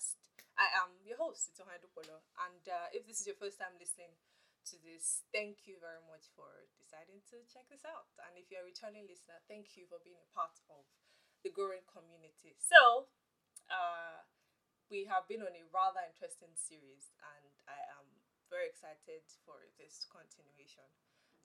[0.00, 0.16] podcast.
[0.56, 2.24] I am your host, Itohan Dupolo.
[2.48, 4.12] And uh, if this is your first time listening
[4.68, 8.12] to this, thank you very much for deciding to check this out.
[8.28, 10.84] And if you're a returning listener, thank you for being a part of
[11.44, 12.56] the growing community.
[12.60, 13.08] So,
[13.72, 14.20] uh,
[14.92, 18.04] we have been on a rather interesting series, and I am
[18.52, 20.84] very excited for this continuation.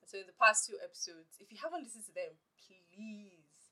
[0.03, 3.71] So, in the past two episodes, if you haven't listened to them, please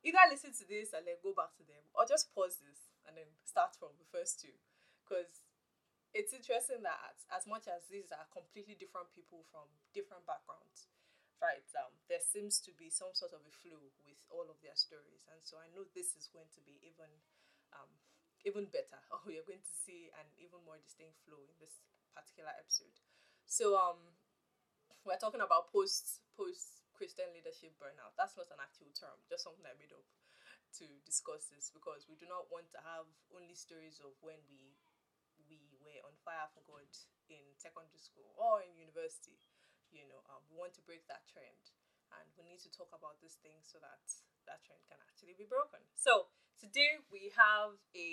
[0.00, 3.16] either listen to this and then go back to them, or just pause this and
[3.16, 4.52] then start from the first two.
[5.00, 5.40] Because
[6.12, 9.64] it's interesting that as, much as these are completely different people from
[9.96, 10.92] different backgrounds,
[11.40, 14.76] right, um, there seems to be some sort of a flow with all of their
[14.76, 15.24] stories.
[15.32, 17.08] And so I know this is going to be even
[17.72, 17.88] um,
[18.46, 21.80] even better, or we are going to see an even more distinct flow in this
[22.12, 22.96] particular episode.
[23.48, 24.00] So um
[25.06, 28.12] we're talking about post post Christian leadership burnout.
[28.18, 30.04] That's not an actual term, just something I made up
[30.76, 34.76] to discuss this because we do not want to have only stories of when we
[35.48, 36.88] we were on fire for God
[37.32, 39.38] in secondary school or in university.
[39.88, 41.72] You know, um, we want to break that trend,
[42.12, 44.04] and we need to talk about these things so that
[44.44, 45.80] that trend can actually be broken.
[45.96, 46.28] So
[46.60, 48.10] today we have a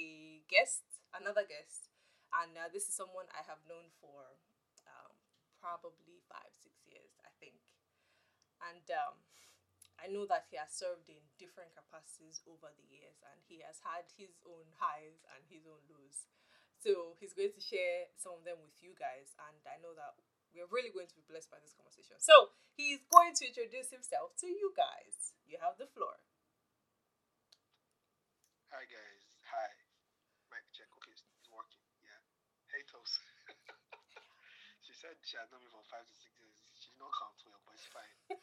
[0.48, 1.92] guest, another guest,
[2.32, 4.40] and uh, this is someone I have known for
[4.88, 5.12] um,
[5.60, 7.60] probably five, six years, I think,
[8.64, 9.16] and um,
[10.06, 13.82] I know that he has served in different capacities over the years and he has
[13.82, 16.30] had his own highs and his own lows.
[16.78, 20.22] So he's going to share some of them with you guys, and I know that
[20.54, 22.22] we're really going to be blessed by this conversation.
[22.22, 25.34] So he's going to introduce himself to you guys.
[25.50, 26.22] You have the floor.
[28.70, 29.24] Hi guys.
[29.50, 29.72] Hi.
[30.54, 30.86] Mic check.
[31.02, 31.82] Okay, it's working.
[32.06, 32.22] Yeah.
[32.70, 33.18] Hey Toast.
[34.86, 36.62] she said she had known me for five to six years.
[36.78, 38.14] She did not count well, but it's fine.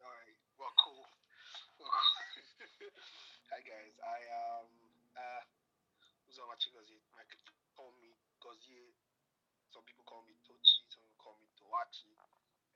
[0.00, 0.38] Alright.
[0.60, 1.02] Well cool.
[1.02, 1.08] Well,
[1.76, 1.79] cool.
[3.50, 3.94] Hi guys.
[3.98, 4.70] I um
[5.18, 5.42] uh
[6.30, 7.02] Uzoma Chigozie.
[7.18, 7.42] I could
[7.74, 8.94] call me Gozie.
[9.74, 12.14] Some people call me Tochi, some people call me Towachi.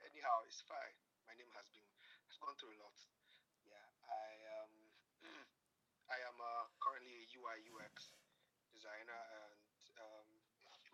[0.02, 0.98] Anyhow, it's fine.
[1.30, 1.86] My name has been
[2.26, 2.98] has gone through a lot.
[3.62, 3.86] Yeah.
[4.10, 4.74] I um
[6.14, 8.18] I am uh, currently a UI UX
[8.74, 9.62] designer and
[10.02, 10.26] um,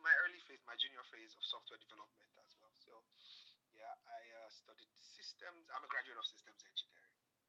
[0.04, 2.72] my early phase, my junior phase of software development as well.
[2.84, 2.92] So,
[3.76, 5.69] yeah, I uh, studied systems.
[5.72, 6.99] I'm a graduate of systems engineering.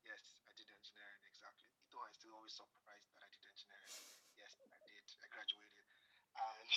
[0.06, 1.70] Yes, I did engineering exactly.
[1.94, 3.94] Though I'm still always surprised that I did engineering.
[4.38, 5.06] Yes, I did.
[5.22, 5.88] I graduated,
[6.42, 6.70] and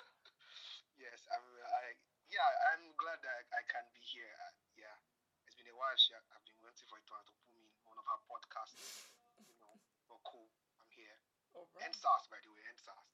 [1.04, 1.44] yes, I'm.
[1.44, 4.30] I yeah, I'm glad that I can be here.
[4.40, 4.96] Uh, yeah,
[5.44, 5.92] it's been a while.
[5.98, 9.10] She, I've been waiting for it to, to put me in one of her podcasts.
[9.42, 9.74] You know,
[10.08, 10.48] but cool.
[10.78, 11.18] I'm here.
[11.52, 13.10] All And SARS, by the way, and SARS.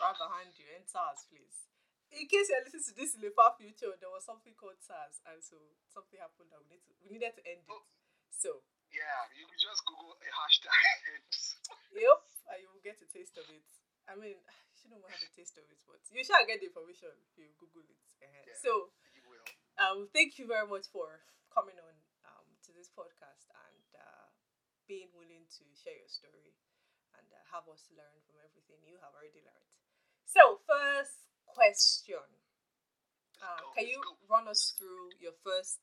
[0.00, 1.68] Right behind you, and SARS, please.
[2.12, 5.20] In case you're listening to this in the far future, there was something called SARS,
[5.28, 5.60] and so
[5.92, 7.72] something happened that we need to we needed to end it.
[7.72, 7.91] Oh.
[8.42, 8.58] So
[8.90, 10.74] Yeah, you can just Google a hashtag.
[11.94, 12.20] yep,
[12.50, 13.62] and you will get a taste of it.
[14.10, 14.34] I mean,
[14.68, 17.54] you shouldn't have a taste of it, but you shall get the information if you
[17.62, 18.02] Google it.
[18.18, 18.42] Uh-huh.
[18.42, 18.58] Yeah.
[18.58, 19.46] So you will.
[19.78, 21.22] um, thank you very much for
[21.54, 21.94] coming on
[22.26, 24.26] um, to this podcast and uh,
[24.90, 26.50] being willing to share your story
[27.14, 29.72] and uh, have us learn from everything you have already learned.
[30.26, 32.26] So, first question
[33.42, 35.80] uh, Can you run us through your first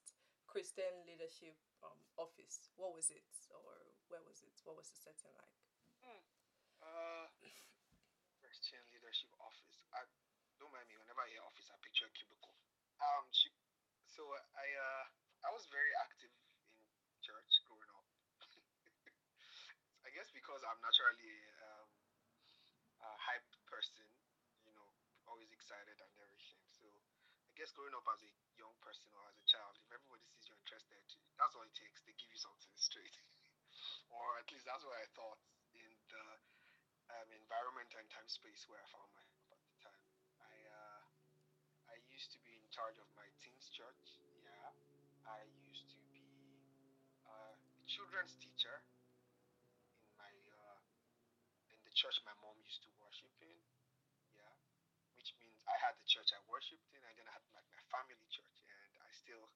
[0.47, 2.69] Christian leadership um, office?
[2.75, 3.75] What was it, or
[4.12, 4.56] where was it?
[4.63, 5.56] What was the setting like?
[6.79, 7.28] Uh,
[8.40, 9.84] Christian Leadership Office.
[9.94, 10.03] I
[10.57, 10.95] don't mind me.
[10.97, 12.56] Whenever I hear office, I picture a cubicle.
[13.00, 13.51] Um, she,
[14.07, 14.23] so
[14.56, 15.03] I uh
[15.47, 18.07] I was very active in church growing up.
[20.07, 21.89] I guess because I'm naturally um,
[23.06, 24.07] a hype person,
[24.66, 24.89] you know,
[25.29, 26.63] always excited and everything.
[26.73, 26.88] So
[27.47, 30.47] I guess growing up as a young person or as a child, if everybody sees
[30.50, 31.03] you're interested,
[31.39, 32.03] that's all it takes.
[32.03, 33.16] They give you something straight,
[34.16, 35.39] or at least that's what I thought
[35.73, 36.25] in the
[37.16, 40.03] um, environment and time space where I found myself at the time.
[40.44, 41.01] I uh,
[41.89, 44.19] I used to be in charge of my teens church.
[44.44, 44.69] Yeah,
[45.25, 46.21] I used to be
[47.25, 48.83] uh, a children's teacher
[50.03, 50.80] in my uh,
[51.71, 53.59] in the church my mom used to worship in.
[54.36, 54.53] Yeah,
[55.18, 57.81] which means I had the church I worshipped in, and then I had like my
[57.89, 58.57] family church,
[58.95, 59.50] and I still,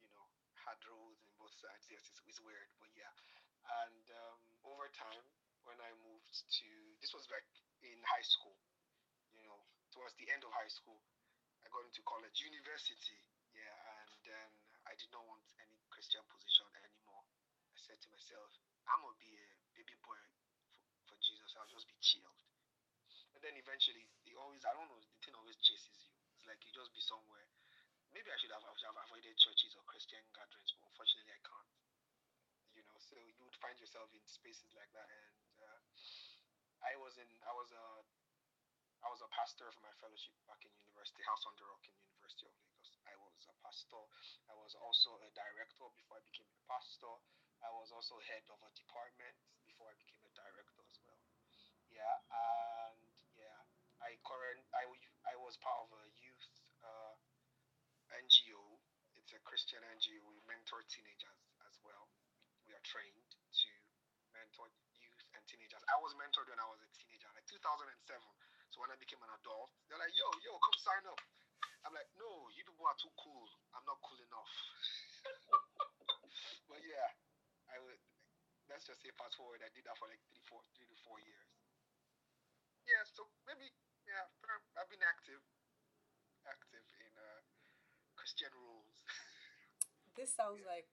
[0.00, 0.26] you know,
[0.68, 1.88] had roles in both sides.
[1.88, 3.08] Yes, it's, it's weird, but yeah.
[3.84, 5.24] And um, over time,
[5.64, 6.68] when I moved to
[7.00, 7.48] this was like
[7.80, 8.56] in high school,
[9.32, 9.60] you know,
[9.92, 11.00] towards the end of high school,
[11.64, 13.20] I got into college, university,
[13.56, 13.76] yeah,
[14.12, 14.48] and then
[14.84, 17.24] I did not want any Christian position anymore.
[17.72, 18.52] I said to myself,
[18.88, 21.52] I'm gonna be a baby boy for, for Jesus.
[21.56, 22.40] I'll just be chilled.
[23.36, 26.12] And then eventually, the always I don't know, the thing always chases you.
[26.36, 27.48] It's like you just be somewhere.
[28.12, 31.70] Maybe I should have, have avoided churches or Christian gatherings, but unfortunately, I can't.
[32.76, 35.80] You know, so you would find yourself in spaces like that, and uh,
[36.84, 37.86] I was in I was a
[39.02, 41.94] I was a pastor for my fellowship back in university, House on the Rock in
[42.02, 42.88] University of Lagos.
[43.06, 44.02] I was a pastor.
[44.50, 47.14] I was also a director before I became a pastor.
[47.62, 49.34] I was also head of a department
[49.66, 51.22] before I became a director as well.
[51.90, 52.98] Yeah, and
[53.38, 53.58] yeah,
[54.02, 54.86] I current I,
[55.30, 56.46] I was part of a youth
[56.82, 57.14] uh,
[58.14, 58.78] NGO.
[59.18, 60.20] It's a Christian NGO.
[60.28, 62.04] We mentor teenagers as well.
[62.68, 63.70] We are trained to
[64.36, 64.68] mentor
[65.00, 65.80] youth and teenagers.
[65.88, 67.88] I was mentored when I was a teenager, like 2007.
[68.68, 71.16] So when I became an adult, they're like, yo, yo, come sign up.
[71.88, 73.48] I'm like, no, you people are too cool.
[73.72, 74.52] I'm not cool enough.
[76.68, 77.08] but yeah,
[77.72, 77.96] I would.
[78.68, 79.64] Let's just say fast forward.
[79.64, 81.48] I did that for like three, four, three to four years.
[82.84, 83.72] Yeah, so maybe
[84.04, 84.28] yeah,
[84.76, 85.40] I've been active,
[86.44, 87.40] active in uh,
[88.16, 89.00] Christian roles.
[90.18, 90.90] this sounds like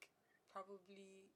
[0.54, 1.34] probably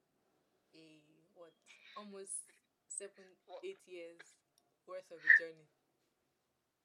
[0.77, 1.01] a
[1.33, 1.57] what
[1.97, 2.45] almost
[2.86, 4.21] seven, well, eight years
[4.86, 5.65] worth of a journey.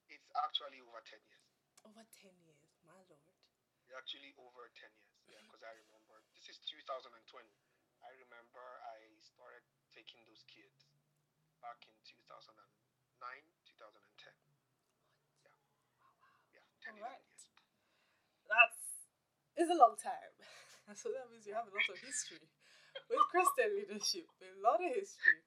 [0.08, 1.44] It's actually over 10 years.
[1.84, 3.20] Over 10 years, my lord.
[3.84, 7.12] It's actually over 10 years, yeah, because I remember this is 2020.
[8.00, 9.60] I remember I started
[9.92, 10.88] taking those kids
[11.60, 14.32] back in 2009, 2010.
[14.56, 14.72] What?
[15.44, 15.52] Yeah.
[16.00, 16.32] Wow, wow.
[16.48, 17.20] Yeah, 10 All right.
[17.20, 17.52] years.
[18.48, 18.84] That's
[19.56, 20.33] is a long time.
[21.00, 22.44] so that means you have a lot of history
[23.10, 25.42] with Christian leadership, a lot of history.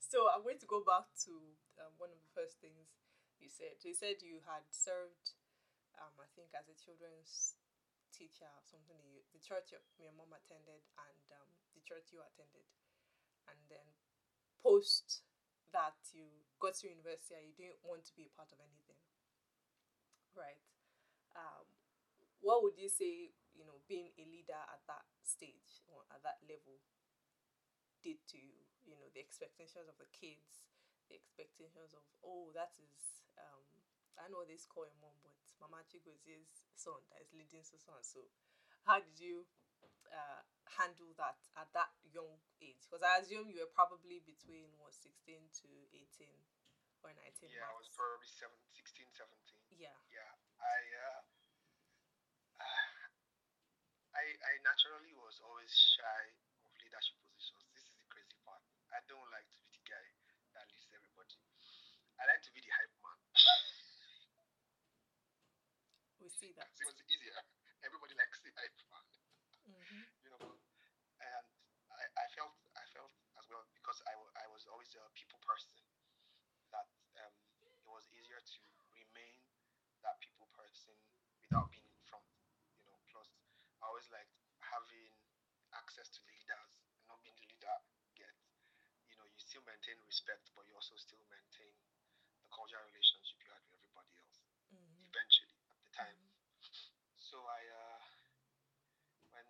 [0.00, 1.32] So I'm going to go back to
[1.80, 2.92] um, one of the first things
[3.38, 3.78] you said.
[3.86, 5.36] You said you had served,
[5.98, 7.56] um, I think, as a children's
[8.12, 8.98] teacher or something.
[9.32, 12.66] The church your, your mom attended and um, the church you attended,
[13.48, 13.86] and then
[14.62, 15.24] post
[15.72, 16.26] that you
[16.60, 19.00] got to university and you didn't want to be a part of anything,
[20.34, 20.60] right?
[21.36, 21.66] Um,
[22.40, 23.32] what would you say?
[23.60, 26.80] You know, being a leader at that stage or at that level
[28.00, 28.56] did to you.
[28.88, 30.64] You know, the expectations of the kids,
[31.12, 33.68] the expectations of oh, that is um,
[34.16, 37.92] I know this call your mom, but Mama Chigozie's son that is leading so so
[37.92, 38.24] and so.
[38.88, 39.44] How did you
[40.08, 40.40] uh,
[40.80, 42.80] handle that at that young age?
[42.88, 46.32] Because I assume you were probably between what 16 to 18
[47.04, 47.52] or 19.
[47.52, 47.68] Yeah, max.
[47.68, 49.60] I was probably 7, 16, 17.
[49.76, 49.96] Yeah.
[50.08, 50.32] Yeah.
[50.60, 51.20] I uh,
[54.14, 56.22] I I naturally was always shy
[56.66, 57.62] of leadership positions.
[57.74, 58.62] This is the crazy part.
[58.90, 60.06] I don't like to be the guy
[60.58, 61.38] that leads everybody.
[62.18, 63.18] I like to be the hype man.
[66.20, 66.68] we see that.
[66.76, 67.38] It was easier.
[67.86, 69.06] Everybody likes the hype man.
[69.70, 70.04] Mm-hmm.
[70.26, 70.52] You know,
[71.22, 71.46] and
[71.94, 75.80] I, I felt I felt as well because I, I was always a people person
[76.76, 76.86] that
[77.24, 77.34] um,
[77.64, 79.40] it was easier to remain
[80.04, 80.92] that people person
[81.40, 82.26] without being in front.
[82.76, 83.32] You know, plus
[83.80, 85.08] I always liked having
[85.72, 86.70] access to leaders
[87.00, 87.76] and not being the leader
[88.12, 88.32] get
[89.08, 91.74] you know you still maintain respect but you also still maintain
[92.38, 94.38] the cordial relationship you had with everybody else.
[94.70, 95.10] Mm-hmm.
[95.10, 96.18] Eventually, at the time.
[96.22, 96.86] Mm-hmm.
[97.18, 97.98] So I, uh,
[99.34, 99.46] when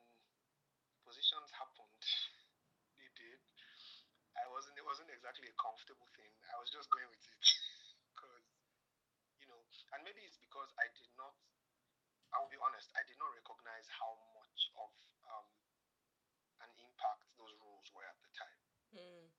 [1.05, 2.01] positions happened,
[2.97, 3.45] they did.
[4.41, 4.81] I wasn't.
[4.81, 6.33] It wasn't exactly a comfortable thing.
[6.49, 7.45] I was just going with it
[8.17, 8.49] because,
[9.37, 9.61] you know,
[9.93, 11.37] and maybe it's because I did not.
[12.33, 12.89] I will be honest.
[12.97, 14.93] I did not recognize how much of
[15.29, 15.49] um,
[16.65, 18.61] an impact those roles were at the time.
[18.97, 19.30] Mm.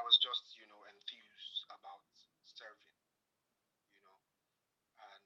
[0.00, 2.00] I was just, you know, enthused about
[2.48, 2.96] serving
[3.92, 4.16] you know,
[4.96, 5.24] and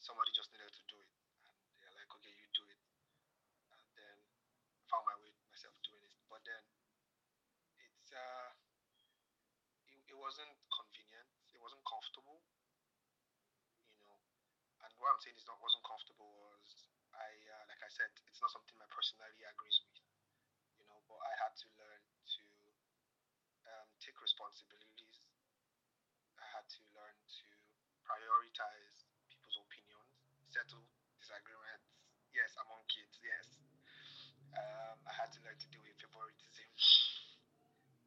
[0.00, 1.12] somebody just needed to do it.
[1.44, 2.80] And they're like, okay, you do it.
[3.68, 4.16] And then
[4.80, 6.16] I found my way myself doing it.
[6.32, 6.64] But then
[7.84, 8.56] it's uh
[9.92, 12.40] it, it wasn't convenient, it wasn't comfortable.
[13.92, 14.16] You know.
[14.88, 18.40] And what I'm saying is not wasn't comfortable was I uh, like I said, it's
[18.40, 20.00] not something my personality agrees with.
[20.80, 21.81] You know, but I had to learn
[24.42, 25.22] responsibilities.
[26.34, 27.46] I had to learn to
[28.02, 30.10] prioritize people's opinions,
[30.50, 30.82] settle
[31.14, 31.86] disagreements.
[32.34, 33.46] Yes, among kids, yes.
[34.50, 36.66] Um, I had to learn to deal with favoritism.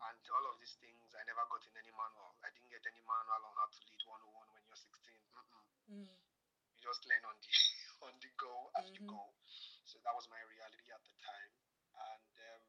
[0.03, 2.35] And all of these things I never got in any manual.
[2.43, 4.91] I didn't get any manual on how to lead 101 when you're 16.
[5.95, 6.03] Mm.
[6.03, 7.53] You just learn on the
[8.09, 8.97] on the go as mm-hmm.
[8.97, 9.23] you go.
[9.87, 11.53] So that was my reality at the time.
[11.95, 12.61] And um,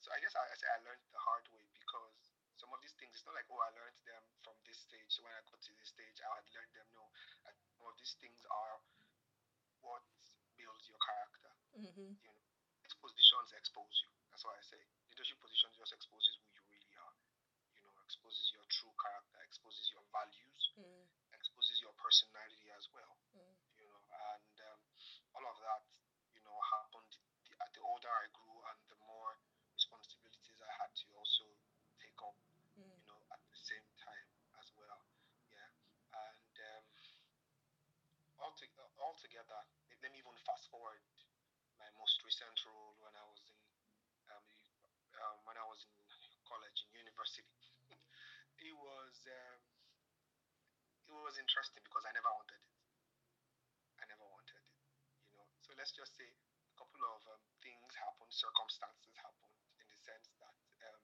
[0.00, 1.69] so I guess I, I say I learned the hard way
[2.70, 5.10] some of these things, it's not like, oh, I learned them from this stage.
[5.10, 6.86] So when I got to this stage, I had learned them.
[6.94, 7.02] No,
[7.42, 8.78] I some of these things are
[9.82, 10.06] what
[10.54, 11.50] builds your character.
[11.74, 12.14] Mm-hmm.
[12.14, 12.38] You know,
[13.00, 14.12] positions expose you.
[14.28, 17.16] That's why I say leadership positions just exposes who you really are.
[17.74, 21.08] You know, exposes your true character, exposes your values, mm.
[21.34, 23.16] exposes your personality as well.
[23.32, 23.56] Mm.
[23.80, 23.98] You know,
[24.36, 24.80] and um,
[25.34, 25.82] all of that,
[26.36, 27.16] you know, happened
[27.48, 29.40] the, the older I grew and the more
[29.72, 31.48] responsibilities I had to also
[31.96, 32.36] take up.
[32.76, 32.92] Mm.
[32.92, 34.28] You know, at the same time
[38.60, 38.66] to,
[39.00, 39.56] all together,
[40.04, 40.98] let me even fast forward
[41.78, 43.54] my most recent role when I was in
[44.34, 44.42] um,
[45.22, 45.94] um, when I was in
[46.42, 47.54] college in university.
[48.66, 49.62] it was um,
[51.06, 52.74] it was interesting because I never wanted it.
[54.02, 54.74] I never wanted it,
[55.30, 55.46] you know.
[55.62, 60.34] So let's just say a couple of um, things happened, circumstances happened, in the sense
[60.42, 60.58] that
[60.90, 60.98] um,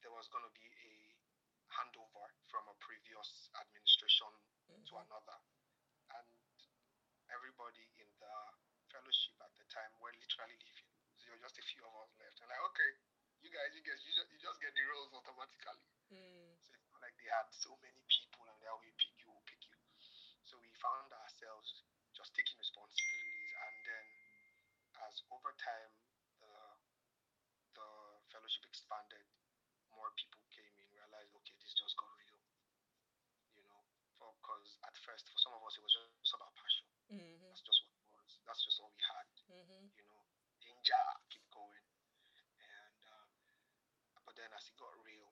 [0.00, 0.92] there was going to be a
[1.76, 4.32] handover from a previous administration
[4.64, 4.80] mm-hmm.
[4.80, 5.36] to another,
[6.16, 6.32] and
[7.32, 8.36] everybody in the
[8.92, 10.88] fellowship at the time were literally leaving.
[11.16, 12.42] So there were just a few of us left.
[12.42, 12.90] And like, okay,
[13.46, 15.78] you guys, you guys, you just, you just get the roles automatically.
[16.10, 16.58] Mm.
[16.58, 19.62] So it's not like they had so many people and they will pick you, pick
[19.70, 19.78] you.
[20.42, 21.86] So we found ourselves
[22.18, 23.50] just taking responsibilities.
[23.62, 24.04] And then
[25.06, 25.92] as over time,
[26.42, 26.54] the,
[27.78, 27.88] the
[28.34, 29.22] fellowship expanded,
[29.94, 32.42] more people came in, realized, okay, this just got real.
[33.54, 33.82] You know,
[34.18, 36.86] because at first, for some of us, it was just about passion.
[37.12, 37.44] Mm-hmm.
[37.48, 39.28] That's just what was that's just all we had.
[39.52, 39.84] Mm-hmm.
[39.96, 40.22] You know,
[40.64, 41.84] danger, keep going.
[42.64, 43.28] And uh,
[44.24, 45.28] but then as it got real,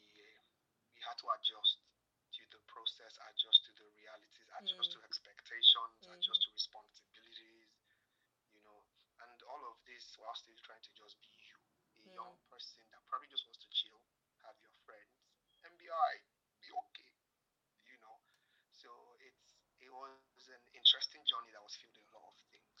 [0.00, 1.82] we we had to adjust
[2.30, 5.02] to the process, adjust to the realities, adjust mm-hmm.
[5.02, 6.14] to expectations, mm-hmm.
[6.14, 7.74] adjust to responsibilities.
[8.54, 8.86] You know,
[9.18, 12.14] and all of this while still trying to just be you, a mm.
[12.14, 13.98] young person that probably just wants to chill,
[14.46, 15.26] have your friends,
[15.66, 16.22] and be alright,
[16.62, 17.10] be okay.
[17.90, 18.22] You know,
[18.70, 18.94] so
[19.26, 22.78] it's it was an interesting journey that was filled with a lot of things.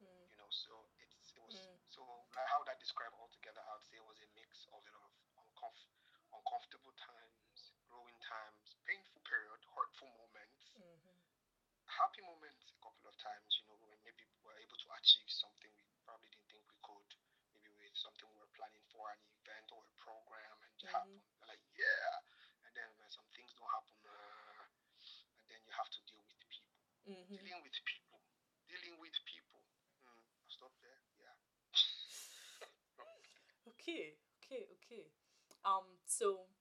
[0.00, 0.24] Mm.
[0.32, 1.76] You know, so it's it was mm.
[1.84, 2.00] so
[2.32, 3.60] like how would I describe altogether?
[3.60, 5.92] I would say it was a mix of a lot of uncomf-
[6.32, 7.47] uncomfortable times,
[7.98, 11.18] growing times, painful period, hurtful moments, mm-hmm.
[11.90, 13.58] happy moments a couple of times.
[13.58, 16.78] You know, when maybe we were able to achieve something we probably didn't think we
[16.86, 17.10] could.
[17.50, 20.94] Maybe with something we were planning for an event or a program and it mm-hmm.
[20.94, 21.26] happened.
[21.42, 22.22] Like yeah,
[22.62, 24.62] and then when some things don't happen, uh,
[25.42, 26.38] and then you have to deal with
[27.08, 27.40] Mm-hmm.
[27.40, 28.20] Dealing with people.
[28.68, 29.64] Dealing with people.
[30.04, 31.00] Mm, I'll stop there.
[31.16, 31.32] Yeah.
[33.72, 34.20] okay.
[34.44, 34.68] Okay.
[34.76, 35.08] Okay.
[35.64, 35.88] Um.
[36.04, 36.52] So,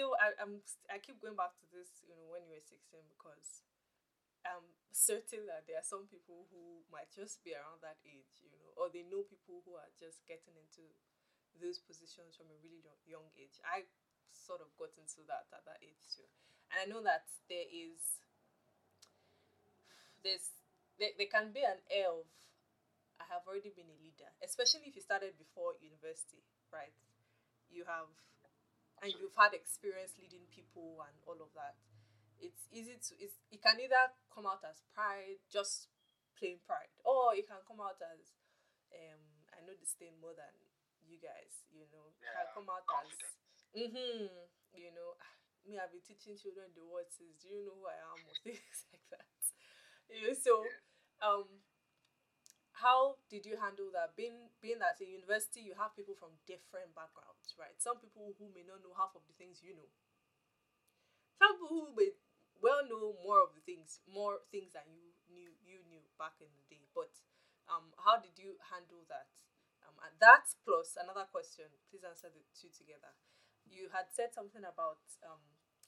[0.00, 2.00] still I, I'm I keep going back to this.
[2.08, 3.60] You know, when you were sixteen, because
[4.48, 8.48] I'm certain that there are some people who might just be around that age, you
[8.56, 10.88] know, or they know people who are just getting into
[11.60, 13.60] those positions from a really young age.
[13.66, 13.84] I
[14.32, 16.24] sort of got into that at that age too
[16.70, 18.22] and I know that there is
[20.22, 20.52] there's
[20.98, 22.28] there, there can be an air of
[23.20, 26.42] I have already been a leader, especially if you started before university,
[26.72, 26.94] right?
[27.70, 28.08] You have
[29.02, 31.76] and you've had experience leading people and all of that.
[32.40, 35.88] It's easy to it's it can either come out as pride, just
[36.36, 38.32] plain pride, or it can come out as
[38.96, 40.52] um I know this thing more than
[41.04, 42.12] you guys, you know.
[42.20, 43.36] Yeah, can come out confidence.
[43.36, 44.30] as mm-hmm,
[44.72, 45.16] you know,
[45.68, 48.36] me, I've been teaching children the words is, do you know who I am or
[48.44, 49.28] things like that.
[50.08, 50.64] You know, so
[51.20, 51.46] um
[52.80, 54.16] how did you handle that?
[54.16, 57.76] Being being that in university you have people from different backgrounds, right?
[57.78, 59.90] Some people who may not know half of the things you know.
[61.38, 62.12] Some people who may
[62.60, 66.50] well know more of the things, more things than you knew you knew back in
[66.56, 66.84] the day.
[66.96, 67.12] But
[67.68, 69.30] um how did you handle that?
[69.84, 73.12] Um and that plus another question, please answer the two together
[73.70, 75.40] you had said something about um,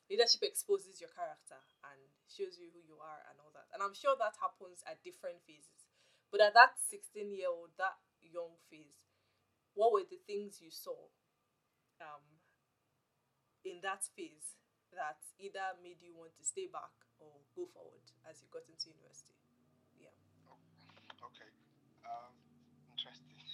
[0.07, 1.59] leadership exposes your character
[1.91, 1.99] and
[2.31, 3.67] shows you who you are and all that.
[3.75, 5.82] And I'm sure that happens at different phases.
[6.33, 9.05] But at that 16 year old, that young phase,
[9.77, 11.13] what were the things you saw
[12.01, 12.25] um,
[13.69, 14.57] in that phase
[14.97, 18.89] that either made you want to stay back or go forward as you got into
[18.89, 19.37] university?
[20.01, 20.17] Yeah.
[21.21, 21.53] okay.
[22.09, 22.33] Um,
[22.97, 23.37] interesting.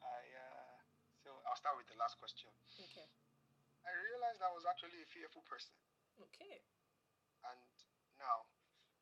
[0.00, 0.80] I uh,
[1.20, 2.48] so I'll start with the last question.
[2.88, 3.04] Okay.
[3.84, 5.76] I realized I was actually a fearful person.
[6.16, 6.64] Okay.
[7.44, 7.60] And
[8.20, 8.44] now,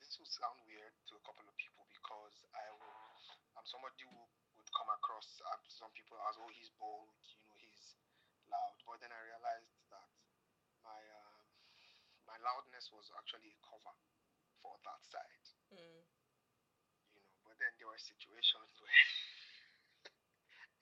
[0.08, 3.04] this will sound weird to a couple of people because I will,
[3.60, 4.16] I'm somebody who
[4.56, 7.92] would come across uh, some people as, oh, he's bold, you know, he's
[8.48, 8.80] loud.
[8.88, 10.08] But then I realized that
[10.80, 11.36] my um,
[12.24, 13.92] my loudness was actually a cover
[14.64, 15.44] for that side.
[15.76, 16.00] Mm.
[17.12, 19.04] You know, but then there were situations where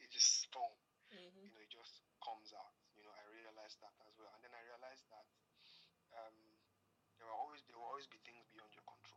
[0.07, 0.71] it just spun
[1.11, 1.35] mm-hmm.
[1.35, 2.79] you know, it just comes out.
[2.95, 4.31] You know, I realized that as well.
[4.39, 5.27] And then I realized that
[6.15, 6.37] um,
[7.19, 9.16] there will always there will always be things beyond your control.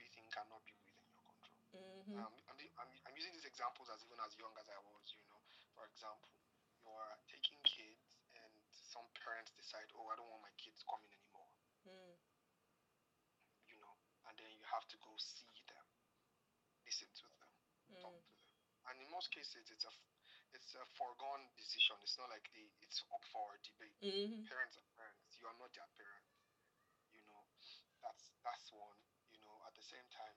[0.00, 1.60] Everything cannot be within your control.
[1.76, 2.16] Mm-hmm.
[2.16, 5.06] Um, I'm, I'm, I'm using these examples as even as young as I was.
[5.12, 5.40] You know,
[5.76, 6.32] for example,
[6.80, 8.00] you're taking kids,
[8.32, 11.52] and some parents decide, oh, I don't want my kids coming anymore.
[11.84, 12.16] Mm.
[13.68, 15.86] You know, and then you have to go see them,
[16.88, 17.52] listen to them,
[17.92, 18.00] mm.
[18.00, 18.40] talk to them
[18.90, 19.92] and in most cases it's a
[20.50, 21.94] it's a foregone decision.
[22.02, 23.94] It's not like the it's up for debate.
[24.02, 24.50] Mm-hmm.
[24.50, 25.38] Parents are parents.
[25.38, 26.26] You You are not their parent.
[27.14, 27.42] You know,
[28.02, 28.98] that's that's one.
[29.80, 30.36] You know, at the same time,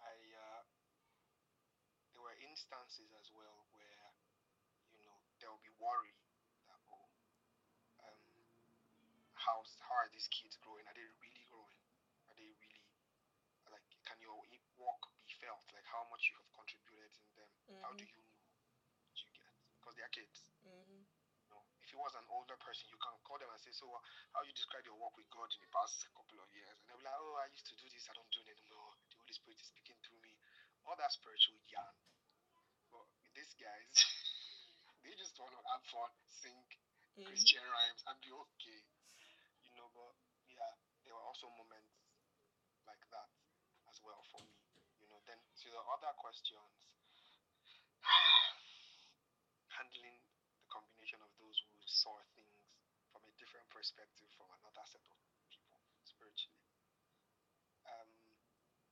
[0.00, 0.62] I uh,
[2.16, 4.08] there were instances as well where
[4.96, 6.16] you know there will be worry
[6.64, 7.12] that oh,
[8.08, 8.24] um,
[9.36, 10.88] how how are these kids growing?
[10.88, 11.76] Are they really growing?
[12.32, 12.88] Are they really
[13.68, 13.84] like?
[14.08, 14.40] Can your
[14.80, 15.60] work be felt?
[15.76, 17.52] Like how much you have contributed in them?
[17.68, 17.84] Mm-hmm.
[17.84, 18.16] How do mm-hmm.
[18.16, 18.32] you know?
[19.12, 19.52] Do you get?
[19.76, 20.48] Because they are kids.
[20.64, 21.04] Mm-hmm.
[21.90, 23.98] If he was an older person, you can call them and say, "So, uh,
[24.30, 27.02] how you describe your work with God in the past couple of years?" And they'll
[27.02, 28.06] be like, "Oh, I used to do this.
[28.06, 28.94] I don't do it anymore.
[29.10, 30.38] The Holy Spirit is speaking through me."
[30.86, 31.98] All that spiritual yarn.
[32.94, 33.90] But these guys,
[35.02, 37.26] they just want to have fun, sing mm-hmm.
[37.26, 38.86] Christian rhymes, and be okay.
[39.66, 40.14] You know, but
[40.46, 40.70] yeah,
[41.02, 41.90] there were also moments
[42.86, 43.34] like that
[43.90, 44.54] as well for me.
[45.02, 46.70] You know, then to the other questions,
[49.74, 50.22] handling
[50.60, 52.60] the combination of those who saw things
[53.10, 55.16] from a different perspective from another set of
[55.48, 56.60] people spiritually.
[57.88, 58.12] Um,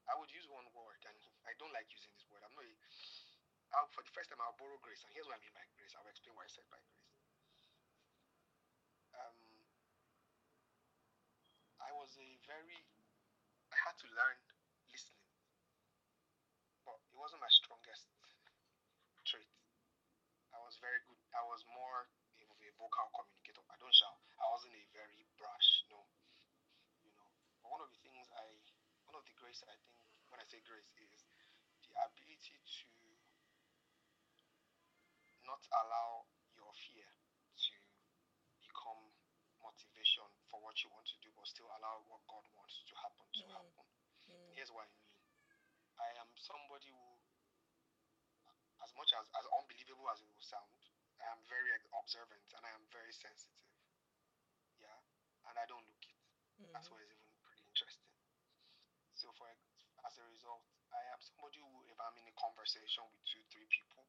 [0.09, 2.41] I would use one word, and I don't like using this word.
[2.41, 2.65] I'm not.
[2.65, 5.93] A, for the first time, I'll borrow grace, and here's what I mean by grace.
[5.93, 7.13] I'll explain what I said by grace.
[9.13, 9.37] Um,
[11.85, 12.81] I was a very.
[13.69, 14.41] I had to learn
[14.89, 15.29] listening,
[16.89, 18.09] but it wasn't my strongest
[19.29, 19.53] trait.
[20.57, 21.21] I was very good.
[21.37, 22.09] I was more
[22.41, 23.63] of a vocal communicator.
[23.71, 24.19] I don't shout.
[24.39, 26.03] I wasn't a very brash, no.
[27.07, 27.29] You know.
[27.63, 28.47] But one of the things I,
[29.07, 31.25] one of the grace I think when I say grace is
[31.81, 32.85] the ability to
[35.49, 37.73] not allow your fear to
[38.61, 39.09] become
[39.65, 43.25] motivation for what you want to do, but still allow what God wants to happen
[43.25, 43.57] to mm.
[43.57, 43.85] happen.
[44.29, 44.53] Mm.
[44.53, 45.09] Here's what I mean.
[45.97, 47.09] I am somebody who,
[48.85, 50.77] as much as as unbelievable as it will sound,
[51.25, 53.73] I am very observant and I am very sensitive.
[54.77, 55.01] Yeah,
[55.49, 56.21] and I don't look it.
[56.61, 56.77] Mm-hmm.
[56.77, 57.28] That's why it's even.
[59.19, 59.51] So for
[60.07, 60.63] as a result,
[60.95, 64.07] I am somebody who, if I'm in a conversation with two, three people,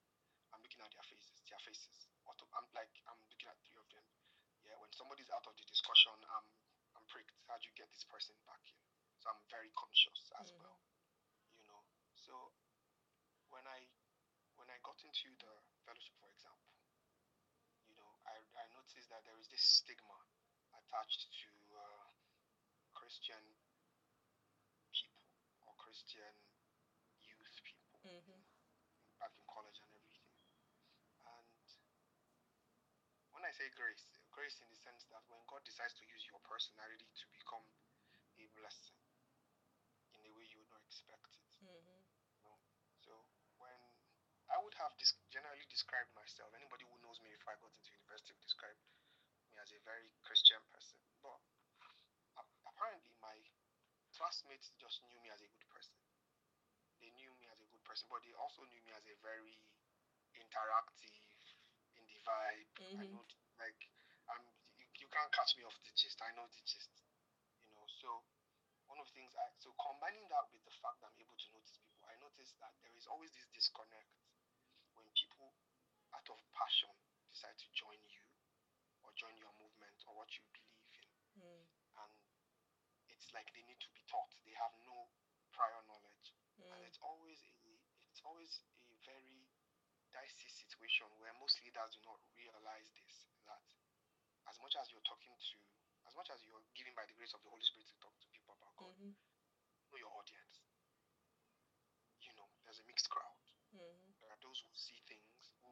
[0.53, 2.05] I'm looking at their faces, their faces.
[2.29, 4.05] I'm like, I'm looking at three of them.
[4.61, 6.45] Yeah, when somebody's out of the discussion, I'm,
[6.93, 7.33] I'm pricked.
[7.49, 8.77] How do you get this person back in?
[9.17, 10.61] So I'm very conscious as mm-hmm.
[10.61, 10.77] well.
[11.57, 11.81] You know.
[12.13, 12.53] So
[13.49, 13.89] when I,
[14.61, 15.53] when I got into the
[15.89, 16.77] fellowship, for example,
[17.89, 20.21] you know, I, I noticed that there is this stigma
[20.77, 22.05] attached to uh,
[22.93, 23.41] Christian
[25.89, 26.37] Christian
[27.17, 28.41] youth people mm-hmm.
[29.17, 30.29] back in college and everything.
[31.25, 31.57] And
[33.33, 36.37] when I say grace, grace in the sense that when God decides to use your
[36.45, 37.65] personality to become
[38.37, 39.01] a blessing
[40.13, 41.49] in a way you would not expect it.
[41.57, 42.05] Mm-hmm.
[42.37, 42.61] You know?
[43.01, 43.25] So
[43.57, 43.73] when
[44.53, 47.97] I would have this generally described myself, anybody who knows me before I got into
[47.97, 48.77] university would describe
[49.49, 51.01] me as a very Christian person.
[51.25, 51.41] But
[52.61, 53.09] apparently
[54.19, 55.95] classmates just knew me as a good person.
[56.99, 59.55] They knew me as a good person, but they also knew me as a very
[60.35, 61.15] interactive,
[61.95, 62.67] in the vibe.
[62.75, 62.99] Mm-hmm.
[62.99, 63.23] I know,
[63.55, 63.79] like,
[64.27, 64.43] I'm.
[64.75, 66.19] You, you can't catch me off the gist.
[66.19, 66.91] I know the gist.
[67.63, 68.27] You know, so
[68.91, 71.47] one of the things I so combining that with the fact that I'm able to
[71.55, 74.11] notice people, I notice that there is always this disconnect
[74.97, 75.55] when people,
[76.11, 76.91] out of passion,
[77.31, 78.25] decide to join you
[79.05, 81.07] or join your movement or what you believe in.
[81.45, 81.68] Mm.
[83.29, 84.33] It's like they need to be taught.
[84.41, 85.05] They have no
[85.53, 86.65] prior knowledge, mm.
[86.65, 87.77] and it's always a
[88.09, 88.49] it's always
[88.89, 89.45] a very
[90.09, 93.61] dicey situation where most leaders do not realize this that
[94.49, 95.61] as much as you're talking to,
[96.09, 98.25] as much as you're given by the grace of the Holy Spirit to talk to
[98.33, 99.13] people about God, mm-hmm.
[99.13, 100.65] know your audience.
[102.25, 103.45] You know, there's a mixed crowd.
[103.77, 104.25] Mm-hmm.
[104.25, 105.69] There are those who see things, who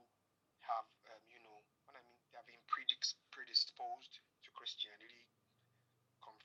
[0.61, 4.13] have, um, you know, what I mean, they have been predisposed
[4.45, 5.25] to Christianity,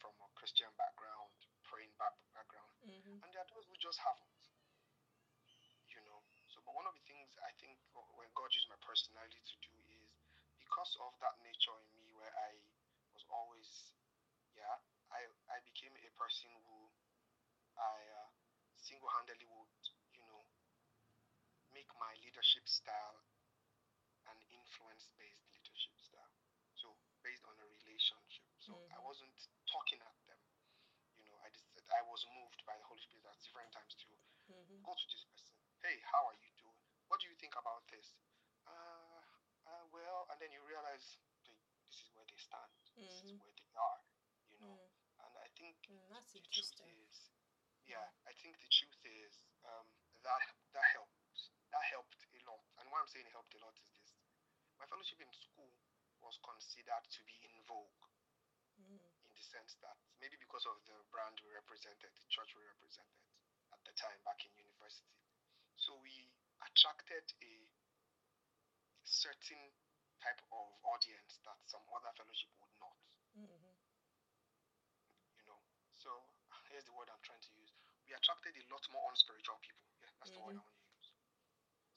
[0.02, 1.30] from a Christian background,
[1.62, 3.22] praying back background, mm-hmm.
[3.22, 4.42] and there are those who just haven't.
[5.94, 6.18] You know.
[6.50, 7.78] So, but one of the things I think
[8.18, 10.10] when God used my personality to do is
[10.58, 12.58] because of that nature in me, where I
[13.14, 13.94] was always,
[14.58, 14.82] yeah,
[15.14, 16.90] I I became a person who
[17.78, 18.28] I uh,
[18.82, 19.78] single-handedly would,
[20.10, 20.42] you know,
[21.70, 23.22] make my leadership style
[24.26, 26.34] an influence-based leadership style.
[26.74, 28.46] So based on a relationship.
[28.58, 28.96] So mm-hmm.
[28.96, 29.34] I wasn't
[29.72, 30.40] talking at them.
[31.16, 34.08] You know, I just I was moved by the Holy Spirit at different times to
[34.52, 34.84] mm-hmm.
[34.84, 35.56] go to this person.
[35.80, 36.76] Hey, how are you doing?
[37.08, 38.12] What do you think about this?
[38.68, 39.20] Uh,
[39.64, 41.16] uh well, and then you realize
[41.48, 41.56] hey,
[41.88, 42.68] this is where they stand.
[42.92, 43.00] Mm-hmm.
[43.00, 43.40] This is mm-hmm.
[43.40, 44.00] where they are.
[44.52, 45.24] You know, mm.
[45.24, 46.92] and I think mm, that's the interesting.
[46.92, 47.16] truth is,
[47.88, 48.28] yeah, mm.
[48.28, 49.32] I think the truth is
[49.64, 49.88] um,
[50.28, 50.44] that
[50.76, 51.48] that helps.
[51.72, 52.60] That helped a lot.
[52.76, 54.12] And why I'm saying it helped a lot is this:
[54.76, 55.72] my fellowship in school
[56.20, 58.11] was considered to be in vogue.
[59.52, 63.20] Sense that maybe because of the brand we represented, the church we represented
[63.76, 65.12] at the time back in university.
[65.76, 66.32] So we
[66.64, 67.54] attracted a
[69.04, 69.60] certain
[70.24, 72.96] type of audience that some other fellowship would not.
[73.36, 73.76] Mm-hmm.
[75.36, 75.60] You know,
[76.00, 76.08] so
[76.72, 77.76] here's the word I'm trying to use.
[78.08, 79.84] We attracted a lot more unspiritual people.
[80.00, 80.64] Yeah, that's the word I Mhm.
[80.64, 81.08] want to use.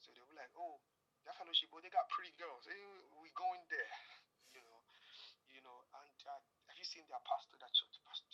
[0.04, 0.76] So they'll be like, oh,
[1.24, 2.68] that fellowship, oh, they got pretty girls.
[2.68, 2.84] Hey,
[3.16, 3.92] we going there.
[4.52, 4.80] You know,
[5.52, 6.40] you know, and uh,
[7.04, 8.32] their pastor, that church pastor?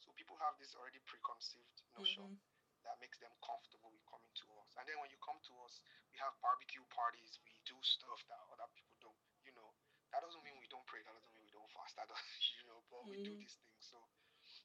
[0.00, 2.40] So people have this already preconceived notion Mhm.
[2.88, 4.72] that makes them comfortable with coming to us.
[4.80, 8.40] And then when you come to us, we have barbecue parties, we do stuff that
[8.48, 9.20] other people don't.
[9.44, 9.74] You know,
[10.12, 11.92] that doesn't mean we don't pray, that doesn't mean we don't fast.
[12.00, 13.40] That doesn't, you know, but we do Mhm.
[13.44, 13.84] these things.
[13.84, 13.98] So,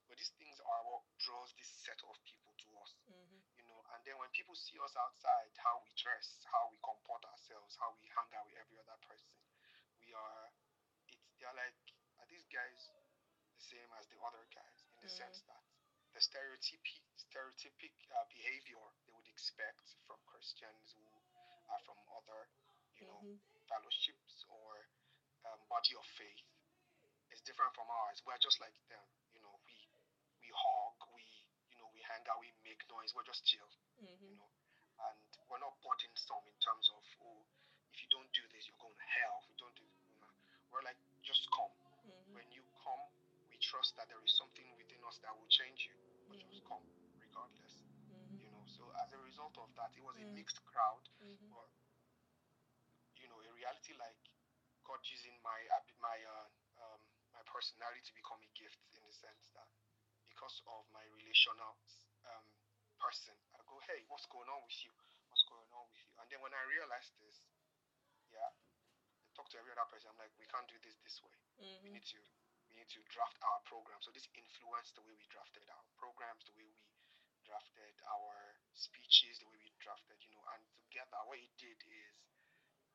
[0.08, 2.96] but these things are what draws this set of people to us.
[3.10, 3.40] Mm-hmm.
[3.58, 7.24] You know, and then when people see us outside, how we dress, how we comport
[7.26, 9.34] ourselves, how we hang out with every other person,
[10.00, 10.52] we are.
[11.12, 11.76] It's they're like,
[12.34, 12.90] these guys
[13.54, 15.18] the same as the other guys in the Mhm.
[15.22, 15.62] sense that
[16.18, 21.06] the stereotypic stereotypic uh, behavior they would expect from Christians who
[21.70, 22.50] are from other,
[22.98, 23.38] you know, Mhm.
[23.70, 24.90] fellowships or
[25.46, 26.42] um, body of faith
[27.30, 28.22] is different from ours.
[28.26, 29.54] We're just like them, you know.
[29.66, 29.76] We
[30.42, 31.26] we hug, we
[31.70, 33.14] you know, we hang out, we make noise.
[33.14, 34.36] We're just chill, you Mm-hmm.
[34.38, 34.50] know,
[35.10, 35.20] and
[35.50, 37.46] we're not burdensome in terms of oh,
[37.94, 39.38] if you don't do this, you're going to hell.
[39.44, 40.32] If you don't do, you know,
[40.72, 41.74] we're like just come.
[42.84, 42.92] Mm-hmm.
[42.92, 43.04] Come,
[43.50, 45.96] we trust that there is something within us that will change you.
[46.28, 46.68] But just Mhm.
[46.68, 46.86] come,
[47.20, 48.40] regardless, Mm-hmm.
[48.40, 48.64] you know.
[48.68, 50.36] So as a result of that, it was a Mm.
[50.36, 51.50] mixed crowd, Mm-hmm.
[51.52, 51.70] but
[53.20, 54.20] you know, a reality like
[54.84, 55.60] God using my
[56.04, 56.48] my uh,
[56.84, 59.68] um, my personality to become a gift in the sense that
[60.28, 61.76] because of my relational
[62.28, 62.46] um,
[63.00, 64.92] person, I go, hey, what's going on with you?
[65.32, 66.12] What's going on with you?
[66.20, 67.40] And then when I realized this,
[68.34, 70.10] yeah, I talk to every other person.
[70.12, 71.36] I'm like, we can't do this this way.
[71.84, 71.94] We Mm-hmm.
[71.96, 72.43] need to we
[72.74, 74.02] need to draft our program.
[74.02, 76.82] So this influenced the way we drafted our programs, the way we
[77.46, 78.36] drafted our
[78.74, 82.14] speeches, the way we drafted, you know, and together what it did is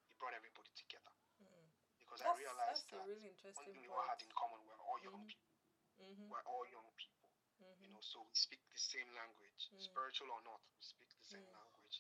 [0.09, 1.13] it brought everybody together.
[1.43, 1.67] Mm.
[2.01, 4.99] Because I realized that's that really one thing we all had in common were all
[5.05, 5.29] young Mhm.
[5.29, 5.53] people.
[5.99, 6.27] Mm-hmm.
[6.31, 7.91] We're all young people, you Mm-hmm.
[7.93, 9.83] know, so we speak the same language, Mm.
[9.83, 11.59] spiritual or not, we speak the same Mm.
[11.59, 11.97] language,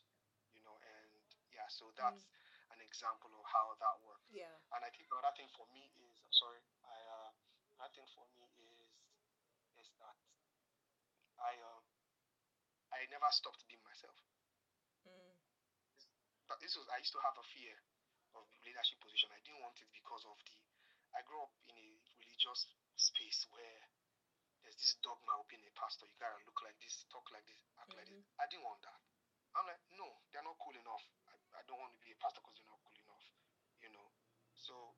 [0.54, 1.10] you know, and
[1.50, 2.24] yeah, so that's
[2.70, 4.30] an example of how that works.
[4.30, 4.54] Yeah.
[4.72, 6.62] And I think another thing for me is, I'm sorry,
[7.78, 8.90] I for me is
[9.78, 10.18] is that
[11.38, 11.80] I uh,
[12.90, 14.18] I never stopped being myself.
[15.06, 15.38] Mm.
[16.50, 17.76] But this was I used to have a fear
[18.34, 19.30] of leadership position.
[19.30, 20.58] I didn't want it because of the
[21.14, 21.86] I grew up in a
[22.18, 22.66] religious
[22.98, 23.80] space where
[24.66, 26.04] there's this dogma of being a pastor.
[26.10, 28.26] You gotta look like this, talk like this, act like this.
[28.42, 29.00] I didn't want that.
[29.56, 31.06] I'm like, no, they're not cool enough.
[31.30, 33.26] I, I don't want to be a pastor because they're not cool enough,
[33.80, 34.06] you know.
[34.58, 34.97] So,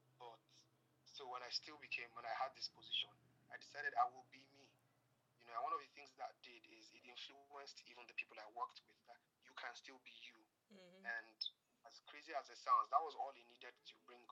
[1.21, 3.13] so when I still became when I had this position,
[3.53, 4.65] I decided I will be me.
[5.37, 8.41] You know, and one of the things that did is it influenced even the people
[8.41, 10.41] I worked with that you can still be you.
[10.73, 11.05] Mm-hmm.
[11.05, 11.37] And
[11.85, 14.25] as crazy as it sounds, that was all it needed to bring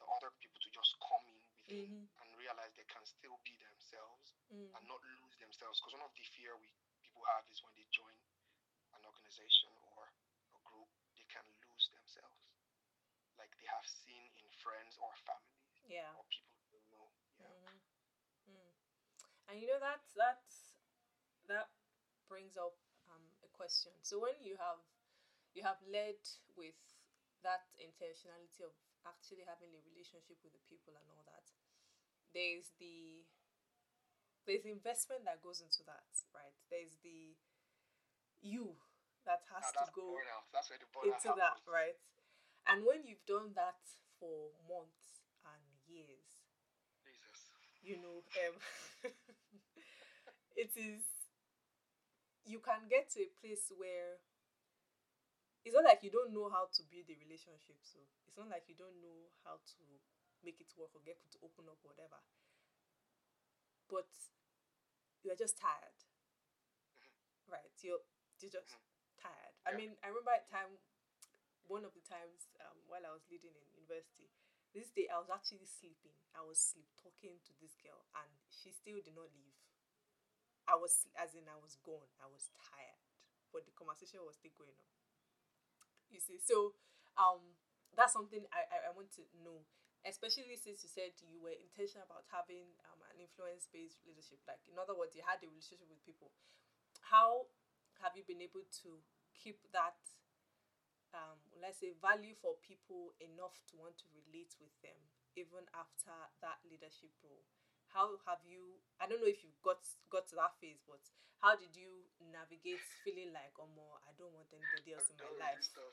[0.00, 2.24] the other people to just come in within Mhm.
[2.24, 4.72] and realize they can still be themselves Mm.
[4.72, 5.84] and not lose themselves.
[5.84, 6.72] Because one of the fear we
[7.04, 8.16] people have is when they join
[8.96, 10.08] an organization or
[10.56, 12.40] a group, they can lose themselves,
[13.36, 15.51] like they have seen in friends or families
[15.92, 16.08] Yeah.
[16.16, 17.12] or people they know.
[17.36, 17.52] Yeah.
[17.52, 17.76] Mhm.
[18.48, 18.72] Mm.
[19.48, 20.40] And you know that that
[21.52, 21.68] that
[22.28, 22.80] brings up
[23.12, 23.92] um, a question.
[24.00, 24.80] So when you have
[25.52, 26.16] you have led
[26.56, 26.80] with
[27.44, 28.72] that intentionality of
[29.04, 31.44] actually having a relationship with the people and all that,
[32.32, 33.28] there's the
[34.46, 36.56] there's investment that goes into that, right?
[36.72, 37.36] There's the
[38.40, 38.74] you
[39.28, 40.18] that has Now to go.
[40.50, 41.94] That's where the burnout into that, right?
[42.66, 43.78] And when you've done that
[44.18, 45.21] for months
[45.92, 46.26] years,
[47.04, 47.40] Jesus.
[47.82, 48.54] you know, um,
[50.56, 51.02] it is
[52.44, 54.18] you can get to a place where
[55.64, 57.78] it's not like you don't know how to build a relationship.
[57.82, 59.82] So it's not like you don't know how to
[60.42, 62.18] make it work or get people to open up or whatever.
[63.88, 64.06] But
[65.22, 65.96] you're just tired,
[67.50, 67.72] right?
[67.82, 68.02] You're
[68.42, 68.70] you're just
[69.22, 69.54] tired.
[69.66, 70.74] I mean, I remember a time,
[71.68, 74.30] one of the times um, while I was leading in university,
[74.74, 76.16] this day I was actually sleeping.
[76.36, 79.56] I was sleep talking to this girl, and she still did not leave.
[80.66, 82.08] I was, as in, I was gone.
[82.18, 83.02] I was tired,
[83.52, 84.90] but the conversation was still going on.
[86.12, 86.76] You see, so
[87.16, 87.40] um,
[87.96, 89.64] that's something I, I, I want to know,
[90.04, 94.42] especially since you said you were intentional about having um, an influence based leadership.
[94.44, 96.30] Like, in other words, you had a relationship with people.
[97.12, 97.48] How
[98.04, 98.90] have you been able to
[99.36, 99.98] keep that,
[101.14, 104.98] um, let's say, value for people enough to want to relate with them
[105.38, 107.46] even after that leadership role?
[107.94, 109.76] How have you i don't know if you got
[110.08, 111.04] got to that phase but
[111.44, 115.28] how did you navigate feeling like oh more i don't want anybody else in my
[115.36, 115.60] life.
[115.60, 115.92] Stuff,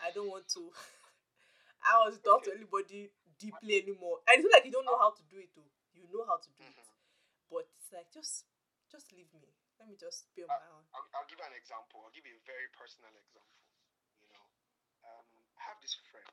[0.00, 0.72] i don't want to
[1.84, 4.24] i was talk to anybody deeply anymore.
[4.24, 6.38] And it's not like you don't know how to do it too you know how
[6.42, 6.74] to do it.
[6.74, 6.88] Mhm.
[7.52, 8.48] but it's like just
[8.90, 9.50] just leave me.
[9.78, 10.84] Let me just be on my own.
[10.94, 11.98] I'll, I'll give you an example.
[12.06, 13.53] I'll give you a very personal example.
[15.04, 15.26] Um,
[15.60, 16.28] I have this friend.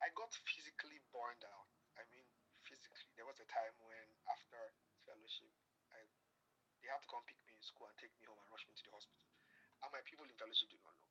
[0.00, 1.68] I got physically burned out.
[1.96, 2.24] I mean,
[2.64, 3.12] physically.
[3.16, 4.60] There was a time when after
[5.04, 5.52] fellowship,
[5.92, 6.00] I
[6.80, 8.76] they had to come pick me in school and take me home and rush me
[8.76, 9.24] to the hospital.
[9.80, 11.08] And my people in fellowship did not know.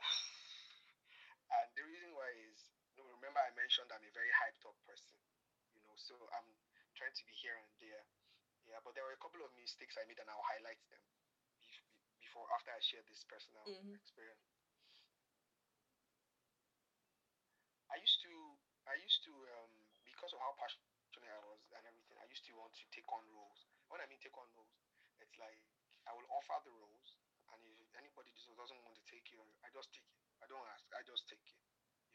[1.60, 4.76] and the reason why is, you know, remember I mentioned I'm a very hyped up
[4.88, 5.12] person.
[5.76, 6.48] You know, so I'm
[6.96, 8.04] trying to be here and there.
[8.64, 11.04] Yeah, but there were a couple of mistakes I made and I'll highlight them
[12.16, 13.94] before after I share this personal Mhm.
[14.00, 14.55] experience.
[17.90, 18.32] I used to
[18.86, 19.72] I used to um
[20.06, 20.86] because of how passionate
[21.26, 23.64] I was and everything, I used to want to take on roles.
[23.88, 24.76] When I mean take on roles,
[25.18, 25.58] it's like
[26.06, 27.08] I will offer the roles
[27.54, 30.20] and if anybody does- doesn't want to take it, I just take it.
[30.42, 31.58] I don't ask, I just take it.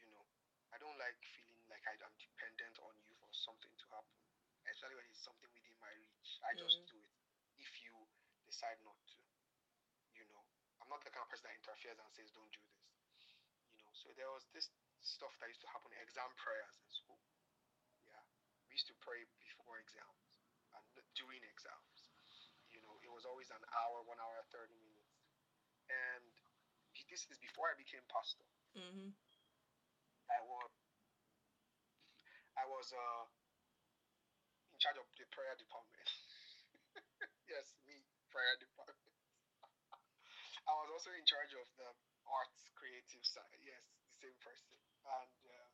[0.00, 0.24] You know.
[0.72, 4.16] I don't like feeling like I, I'm dependent on you for something to happen.
[4.64, 6.30] Especially when it's something within my reach.
[6.46, 6.88] I just Mhm.
[6.88, 7.12] do it.
[7.60, 7.94] If you
[8.46, 9.20] decide not to.
[10.16, 10.42] You know.
[10.80, 13.34] I'm not the kind of person that interferes and says don't do this.
[13.68, 13.92] You know.
[13.92, 14.70] So there was this
[15.02, 17.20] stuff that used to happen exam prayers in school.
[18.06, 18.22] Yeah.
[18.66, 20.22] We used to pray before exams
[20.96, 22.10] and during exams.
[22.72, 25.18] You know, it was always an hour, one hour, thirty minutes.
[25.90, 26.24] And
[27.10, 28.46] this is before I became pastor.
[28.76, 29.12] mm-hmm.
[30.32, 30.70] I was
[32.56, 33.24] I was uh
[34.72, 36.08] in charge of the prayer department.
[37.52, 39.14] yes, me, prayer department.
[40.68, 41.88] I was also in charge of the
[42.26, 43.60] arts creative side.
[43.62, 44.81] Yes, the same person.
[45.02, 45.68] And uh,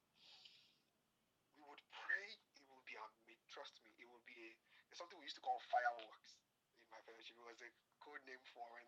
[1.56, 2.28] we would pray.
[2.28, 3.48] It would be amazing.
[3.52, 4.52] Trust me, it would be a,
[4.96, 6.36] something we used to call fireworks
[6.80, 7.36] in my fellowship.
[7.36, 8.86] It was a code name for when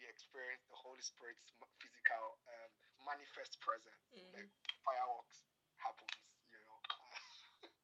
[0.00, 1.44] we experienced the Holy Spirit's
[1.82, 2.70] physical um,
[3.04, 4.00] manifest presence.
[4.14, 4.32] Mm-hmm.
[4.36, 4.50] Like
[4.86, 5.44] fireworks
[5.80, 6.16] happens,
[6.52, 6.78] you know.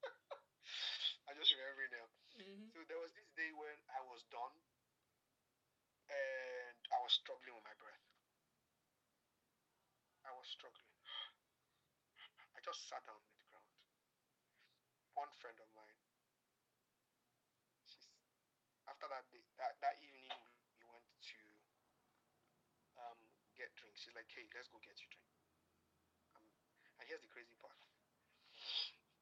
[1.28, 2.06] I just remember now.
[2.40, 2.64] Mm-hmm.
[2.72, 4.54] So there was this day when I was done
[6.10, 8.04] and I was struggling with my breath.
[10.24, 10.83] I was struggling.
[12.64, 13.68] Just sat down on the ground.
[15.12, 16.00] One friend of mine,
[17.84, 18.08] she's
[18.88, 20.32] after that day, that, that evening
[20.80, 21.40] we went to
[22.96, 23.20] um
[23.52, 24.00] get drinks.
[24.00, 25.28] She's like, hey, let's go get you drink.
[26.40, 26.48] Um,
[26.96, 27.76] and here's the crazy part.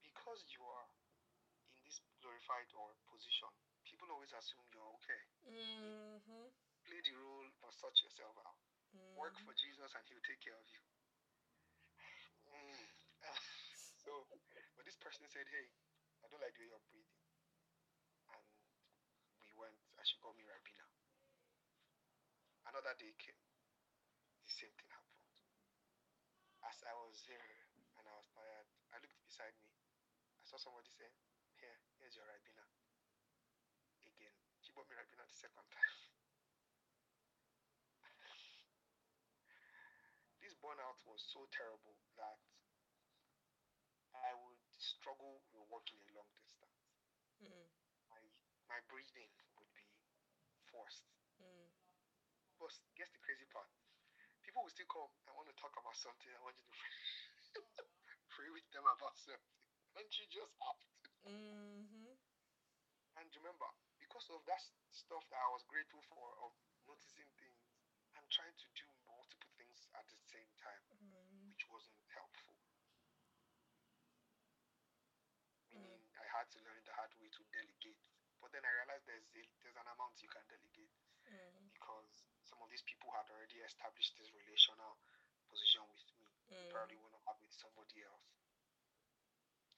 [0.06, 0.86] Because you are
[1.74, 3.50] in this glorified or position,
[3.82, 5.22] people always assume you're okay.
[5.50, 6.46] Mm-hmm.
[6.86, 8.54] Play the role, but sort yourself out.
[9.18, 10.82] Work for Jesus and he'll take care of you.
[12.52, 12.84] Mm.
[14.04, 14.12] so,
[14.76, 15.66] but this person said, hey,
[16.22, 17.18] I don't like the way you're breathing.
[18.30, 18.46] And
[19.42, 20.86] we went, and she got me Ribena.
[22.70, 23.42] Another day came,
[24.46, 25.26] the same thing happened.
[26.62, 27.42] As I was there
[27.98, 29.74] and I was tired, I looked beside me.
[30.38, 31.18] I saw somebody saying,
[31.58, 32.62] here, here's your Ribena.
[34.06, 35.98] Again, she bought me Ribena the second time.
[40.46, 42.38] this burnout was so terrible that
[44.14, 44.51] I would
[44.82, 46.78] struggle with walking a long distance.
[47.40, 47.66] Mm-hmm.
[48.10, 48.20] My
[48.68, 49.86] my breathing would be
[50.70, 51.06] forced.
[51.38, 51.70] Mm.
[52.58, 53.70] But guess the crazy part?
[54.42, 55.10] People will still come.
[55.26, 56.30] I want to talk about something.
[56.34, 56.94] I want you to pray,
[58.34, 59.54] pray with them about something.
[59.94, 60.82] Can't you just act?
[61.26, 62.14] Mm-hmm.
[63.18, 63.68] And remember,
[64.02, 66.52] because of that stuff that I was grateful for, of
[66.88, 67.60] noticing things,
[68.18, 71.50] I'm trying to do multiple things at the same time, Mm-hmm.
[71.52, 72.54] which wasn't helpful.
[75.72, 78.00] Meaning, I had to learn the hard way to delegate.
[78.40, 80.92] But then I realized there's a, there's an amount you can delegate
[81.22, 81.70] Mm-hmm.
[81.72, 82.10] because
[82.44, 84.98] some of these people had already established this relational
[85.48, 86.26] position with me.
[86.68, 88.26] Probably want to have with somebody else.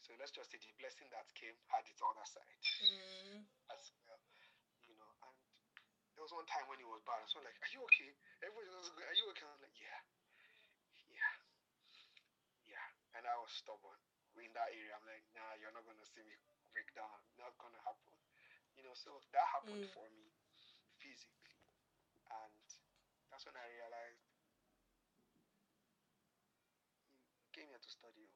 [0.03, 3.45] So let's just say the blessing that came had its other side Mm-hmm.
[3.71, 4.19] as well.
[4.89, 5.37] You know, and
[6.17, 7.23] there was one time when it was bad.
[7.29, 8.11] So like, are you okay?
[8.41, 9.45] Everybody was like, are you okay?
[9.47, 10.01] I'm like, yeah,
[11.13, 11.35] yeah,
[12.73, 12.87] yeah.
[13.21, 14.01] And I was stubborn
[14.43, 14.95] in that area.
[14.97, 16.35] I'm like, nah, you're not gonna see me
[16.75, 17.13] break down.
[17.39, 18.15] Not gonna happen.
[18.75, 19.95] You know, so that happened Mm.
[19.95, 20.35] for me
[20.99, 21.55] physically,
[22.27, 22.59] and
[23.31, 24.27] that's when I realized
[27.45, 28.27] you came here to study.
[28.27, 28.35] oh.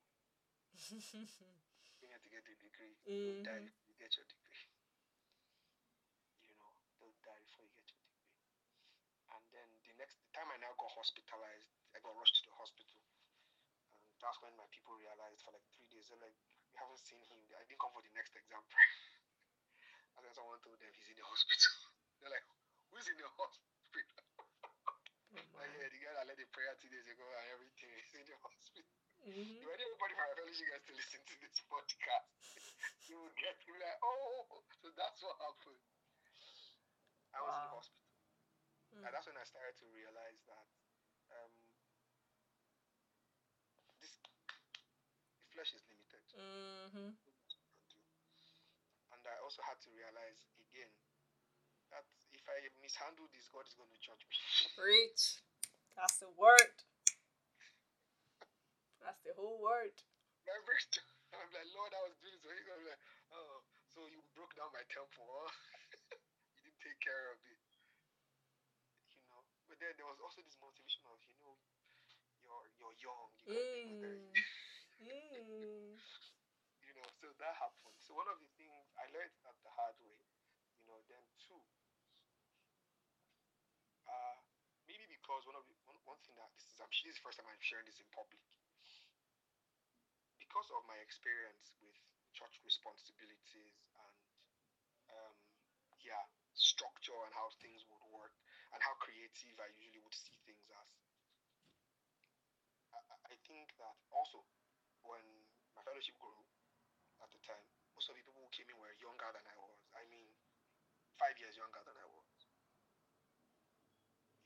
[0.70, 0.78] You
[1.98, 2.94] came here to get a degree.
[3.02, 3.72] Don't die Mhm.
[3.90, 4.62] you get your degree.
[6.46, 6.70] You know,
[7.02, 8.30] don't die before you get your degree.
[9.34, 12.54] And then the next the time I now got hospitalized, I got rushed to the
[12.54, 13.02] hospital.
[14.18, 16.34] And that's when my people realized for like three days, they're like,
[16.74, 17.38] we haven't seen him.
[17.54, 18.58] I didn't come for the next exam.
[20.18, 21.72] then someone told them he's in the hospital.
[22.18, 22.42] They're like,
[22.90, 23.78] who's in the hospital?
[23.94, 28.10] Oh Like, yeah, the guy that led the prayer two days ago and everything is
[28.18, 28.90] in the hospital.
[29.22, 29.62] Mhm.
[29.62, 32.28] If anybody from our fellowship gets to listen to this podcast,
[33.06, 35.80] you will get to like, oh, so that's what happened.
[37.30, 38.10] I was in the hospital.
[38.98, 39.02] Mm.
[39.06, 40.66] And that's when I started to realize that
[41.38, 41.52] um,
[44.00, 46.22] this the flesh is limited.
[46.38, 47.18] Mhm.
[49.10, 50.94] And I also had to realize again
[51.90, 54.38] that if I mishandle this, God is going to judge me.
[54.78, 55.42] Preach.
[55.98, 56.78] That's the word.
[59.02, 59.98] That's the whole word.
[60.46, 62.42] Every time I'm like, Lord, I was doing this.
[62.46, 63.02] So he's going to be like,
[63.34, 65.26] oh, so you broke down my temple.
[65.26, 65.50] Huh?
[66.54, 67.58] you didn't take care of it.
[69.10, 69.42] You know.
[69.66, 71.58] But then there was also this motivation of, you know,
[72.46, 73.30] you're you're young.
[73.42, 74.30] You got Mm.
[75.00, 75.98] Mm.
[76.86, 77.96] you know, so that happened.
[78.02, 80.18] So one of the things I learned that the hard way,
[80.78, 81.60] you know, then two,
[84.10, 84.36] uh,
[84.90, 87.24] maybe because one of the, one, one thing that this is, I'm this is the
[87.24, 88.42] first time I'm sharing this in public.
[90.40, 91.94] Because of my experience with
[92.34, 94.18] church responsibilities and,
[95.12, 95.36] um,
[96.02, 98.34] yeah, structure and how things would work
[98.74, 100.90] and how creative I usually would see things as.
[102.92, 104.44] I- I think that also
[105.08, 105.24] when
[105.74, 106.38] my fellowship grew
[107.24, 107.64] at the time,
[107.96, 109.80] most of the people who came in were younger than I was.
[109.96, 110.28] I mean,
[111.18, 112.28] five years younger than I was.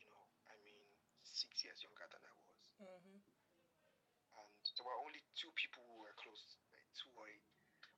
[0.01, 0.23] You know,
[0.53, 0.85] I mean,
[1.25, 2.61] six years younger than I was.
[2.81, 3.23] Mhm.
[4.37, 7.37] And there were only two people who were close, like two or a,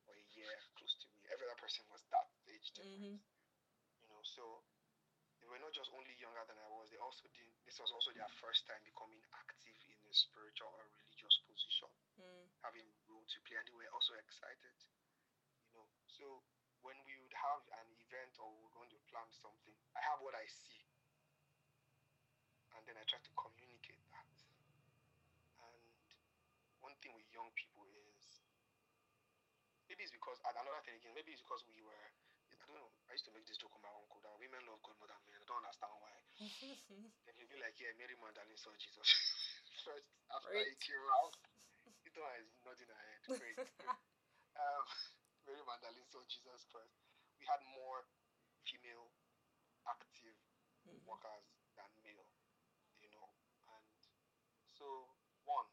[0.07, 1.21] or a year close to me.
[1.33, 3.01] Every other person was that age difference.
[3.01, 3.19] Mhm.
[4.03, 4.63] You know, so
[5.41, 8.11] they were not just only younger than I was, they also did this was also
[8.13, 10.89] their first time becoming active in a spiritual or
[11.25, 11.89] religious position.
[12.15, 12.47] Mm.
[12.63, 14.71] having a role to play and they were also excited
[15.67, 15.83] you know.
[16.07, 16.23] So
[16.79, 20.31] when we would have an event or we're going to plan something i have what
[20.37, 20.79] i see.
[22.71, 24.31] And then i try to communicate that.
[25.59, 25.83] And
[26.79, 28.39] one thing with young people is
[29.91, 32.05] maybe it's because and another thing again maybe it's because we were
[32.47, 34.79] i don't know i used to make this joke with my uncle that women love
[34.87, 35.35] god more than men.
[35.35, 36.15] I don't understand why.
[37.27, 39.03] Then he'll be like yeah mary magdalene saw jesus
[39.85, 40.81] first after Great.
[40.81, 41.33] came out
[42.05, 43.69] it was nodding her head great, great
[44.57, 44.85] um,
[45.45, 46.97] Mary Magdalene saw Jesus first.
[47.37, 48.01] We had more
[48.65, 49.13] female
[49.85, 50.37] active
[50.85, 51.01] Mhm.
[51.05, 51.45] workers
[51.77, 52.29] than male,
[53.01, 53.29] you know.
[53.69, 53.93] And
[54.73, 55.09] so,
[55.45, 55.69] one,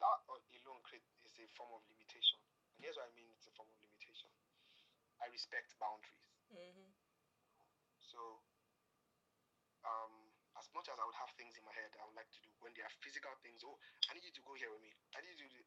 [0.00, 0.84] that alone
[1.24, 2.40] is a form of limitation.
[2.76, 4.28] And here's what I mean it's a form of limitation.
[5.20, 6.28] I respect boundaries.
[6.52, 6.92] Mhm.
[8.00, 8.40] So,
[9.84, 10.23] um,
[10.64, 12.48] as much as I would have things in my head I would like to do,
[12.64, 13.76] when there are physical things, oh,
[14.08, 14.96] I need you to go here with me.
[15.12, 15.60] I need you to do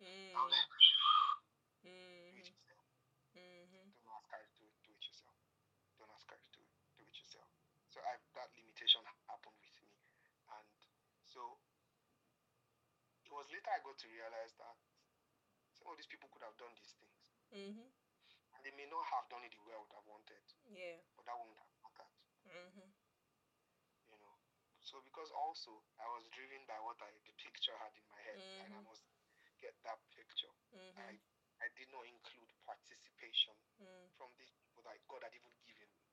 [0.00, 0.32] Mm.
[0.32, 2.86] I'm like, do it yourself.
[3.20, 5.36] Don't ask her to do it yourself.
[5.98, 7.50] Don't ask her to do it, do it yourself.
[7.92, 9.90] So I, that limitation happened with me.
[10.56, 10.72] And
[11.26, 11.60] so
[13.26, 14.76] it was later I got to realize that
[15.76, 17.22] some of these people could have done these things.
[17.52, 17.84] Mhm.
[18.56, 20.96] And they may not have done it the way I would have wanted, Yeah.
[21.18, 22.12] but that wouldn't have mattered,
[22.48, 22.88] Mhm.
[24.90, 24.98] You.
[24.98, 25.70] So because also
[26.02, 28.80] I was driven by what I the picture I had in my head and I
[28.82, 28.90] Mhm.
[28.90, 29.06] must
[29.62, 30.50] get that picture.
[30.98, 31.20] I, Mhm.
[31.62, 34.10] I did not include participation Mm.
[34.18, 36.10] from these people that God had even given me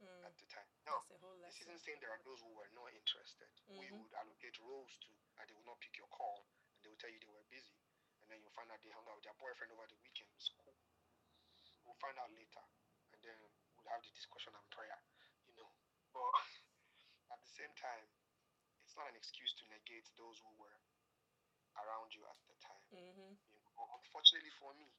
[0.00, 0.24] Mm.
[0.24, 0.68] at the time.
[0.86, 3.92] Now, That's a whole This isn't saying there are those who were not interested, you
[3.92, 4.00] Mhm.
[4.02, 7.10] would allocate roles to, and they will not pick your call, and they will tell
[7.10, 7.76] you they were busy,
[8.20, 10.30] and then you'll find out they hung out with their boyfriend over the weekend.
[10.36, 10.74] It's cool.
[11.84, 12.64] We'll find out later,
[13.12, 13.38] and then
[13.76, 14.98] we'll have the discussion and prayer,
[15.46, 15.70] you know.
[16.12, 16.34] But
[17.30, 18.06] at the same time,
[18.82, 20.78] it's not an excuse to negate those who were
[21.78, 22.84] around you at the time.
[22.90, 23.38] Mhm.
[23.54, 24.90] You know, unfortunately for me,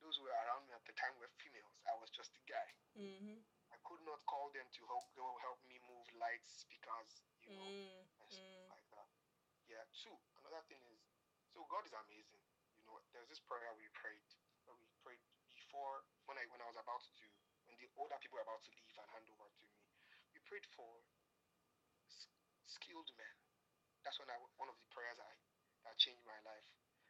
[0.00, 1.76] those who were around me at the time were females.
[1.86, 2.68] I was just a guy.
[2.96, 3.44] Mhm.
[3.72, 7.64] I could not call them to help go help me move lights, speakers, you know,
[7.64, 8.08] Mm.
[8.20, 9.08] and stuff like that.
[9.68, 9.84] Yeah.
[9.92, 10.16] Two.
[10.36, 11.00] Another thing is,
[11.52, 12.40] so God is amazing.
[12.76, 14.24] You know, there's this prayer we prayed.
[14.68, 17.26] We prayed before when I when I was about to
[17.66, 19.76] when the older people were about to leave and hand over to me.
[20.32, 21.02] We prayed for
[22.68, 23.34] skilled men.
[24.04, 25.32] That's when I one of the prayers I
[25.88, 26.68] that changed my life.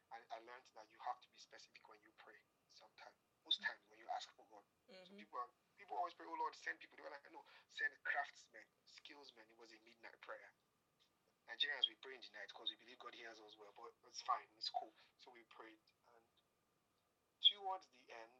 [0.09, 2.39] And I learned that you have to be specific when you pray.
[2.73, 3.13] Sometimes,
[3.45, 4.65] most times when you ask for God.
[4.89, 5.19] So Mhm.
[5.21, 6.97] people are, people always pray, oh Lord, send people.
[6.97, 7.45] They were like, no,
[7.77, 9.45] send craftsmen, skillsmen.
[9.51, 10.49] It was a midnight prayer.
[11.49, 14.21] Nigerians, we pray in the night because we believe God hears us well, but it's
[14.21, 14.93] fine, it's cool.
[15.19, 15.81] So we prayed.
[16.15, 16.25] And
[17.41, 18.33] towards the end,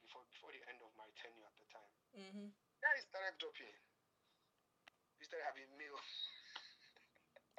[0.00, 2.52] before before the end of my tenure at the time, Mhm.
[2.80, 3.76] guys started dropping.
[5.18, 5.98] We started having meal.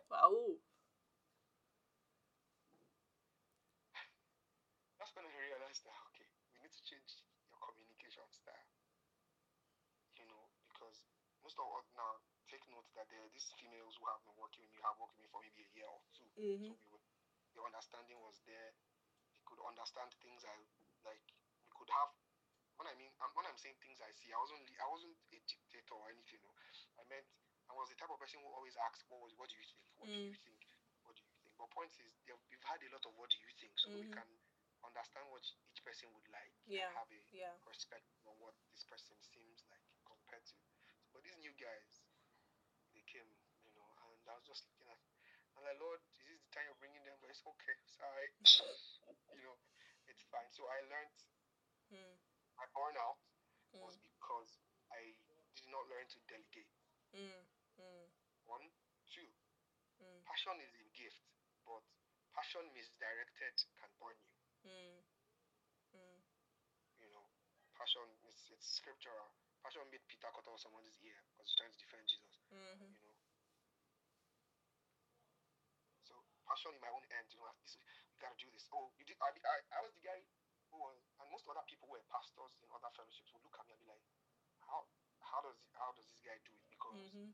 [0.09, 0.57] Wow.
[4.97, 8.69] That's when I realized that okay, we need to change your communication style.
[10.17, 11.03] You know, because
[11.43, 14.65] most of us now take note that there are these females who have been working
[14.65, 16.69] with me, have worked with me for maybe a year or 2 Mm-hmm.
[16.69, 17.03] So we were,
[17.55, 18.71] the understanding was there.
[19.37, 20.55] They could understand things I
[21.07, 21.25] like.
[21.65, 22.11] We could have.
[22.75, 24.67] When I mean, um, when I'm saying things I see, I wasn't.
[24.79, 26.43] I wasn't a dictator or anything.
[26.43, 26.51] No.
[26.99, 27.27] I meant
[27.69, 29.33] I was the type of person who always asks, "What was?
[29.37, 29.83] What do you think?
[29.97, 30.61] What do you think?
[31.03, 33.51] What do you think?" But point is, we've had a lot of "What do you
[33.59, 34.13] think," so we Mhm.
[34.13, 34.29] can
[34.85, 36.53] understand what each person would like.
[36.65, 36.87] Yeah.
[36.89, 37.57] And have a Yeah.
[37.65, 40.57] perspective on what this person seems like compared to.
[41.13, 42.01] But these new guys,
[42.93, 43.27] they came,
[43.63, 44.99] you know, and I was just looking at,
[45.57, 47.17] I'm like, Lord, this is this the time you're bringing them?
[47.21, 48.33] But it's okay, it's alright,
[49.35, 49.57] you know,
[50.07, 50.49] it's fine.
[50.51, 51.15] So I learned
[51.91, 52.17] Mm.
[52.57, 53.17] my burnout
[53.73, 54.03] was Mm.
[54.03, 54.49] because
[54.91, 55.15] I
[55.55, 56.69] did not learn to delegate.
[57.13, 57.45] Mm.
[57.79, 58.07] Mm.
[58.45, 58.65] One,
[59.11, 59.27] two,
[59.99, 60.23] Mm.
[60.25, 61.21] passion is a gift,
[61.65, 61.83] but
[62.33, 64.35] passion misdirected can burn you.
[64.69, 64.99] Mm.
[65.95, 66.19] Mm.
[66.99, 67.25] You know,
[67.77, 69.31] passion it's it's scriptural.
[69.63, 72.35] Passion made Peter cut off someone's ear because he's trying to defend Jesus.
[72.53, 72.91] Mhm.
[72.95, 73.17] you know.
[76.05, 76.13] So
[76.45, 77.77] passion in my own end, you know, this,
[78.13, 78.67] you gotta do this.
[78.71, 79.17] Oh, you did.
[79.21, 80.21] I, I, I was the guy
[80.69, 83.65] who was, and most other people who were pastors in other fellowships would look at
[83.67, 84.05] me and be like,
[84.69, 84.85] how,
[85.21, 86.65] how does, how does this guy do it?
[86.69, 87.33] Because Mhm.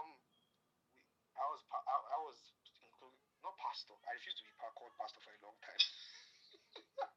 [0.00, 0.98] Um, we,
[1.38, 1.78] I was, I,
[2.14, 2.38] I was
[2.82, 3.94] included, not pastor.
[4.06, 5.82] I refused to be called pastor for a long time.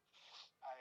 [0.66, 0.78] I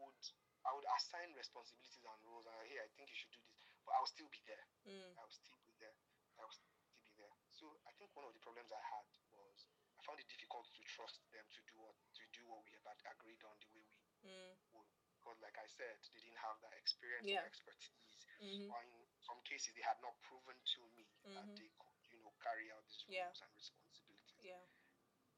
[0.00, 0.20] would,
[0.64, 2.46] I would assign responsibilities and roles.
[2.48, 4.64] And hey, I think you should do this, but I will still be there.
[4.88, 5.12] Mm.
[5.16, 5.96] I will still be there.
[6.40, 7.34] I will still be there.
[7.54, 10.82] So I think one of the problems I had was I found it difficult to
[10.90, 14.02] trust them to do what to do what we had agreed on the way we
[14.24, 14.56] Mm.
[14.72, 14.88] would.
[15.20, 17.44] Because like I said, they didn't have that experience Yeah.
[17.44, 18.24] or expertise.
[18.40, 18.68] Mhm.
[18.72, 21.56] Or in some cases they had not proven to me that Mhm.
[21.56, 23.32] they could, you know, carry out these roles Yeah.
[23.44, 24.44] and responsibilities.
[24.44, 24.60] Yeah.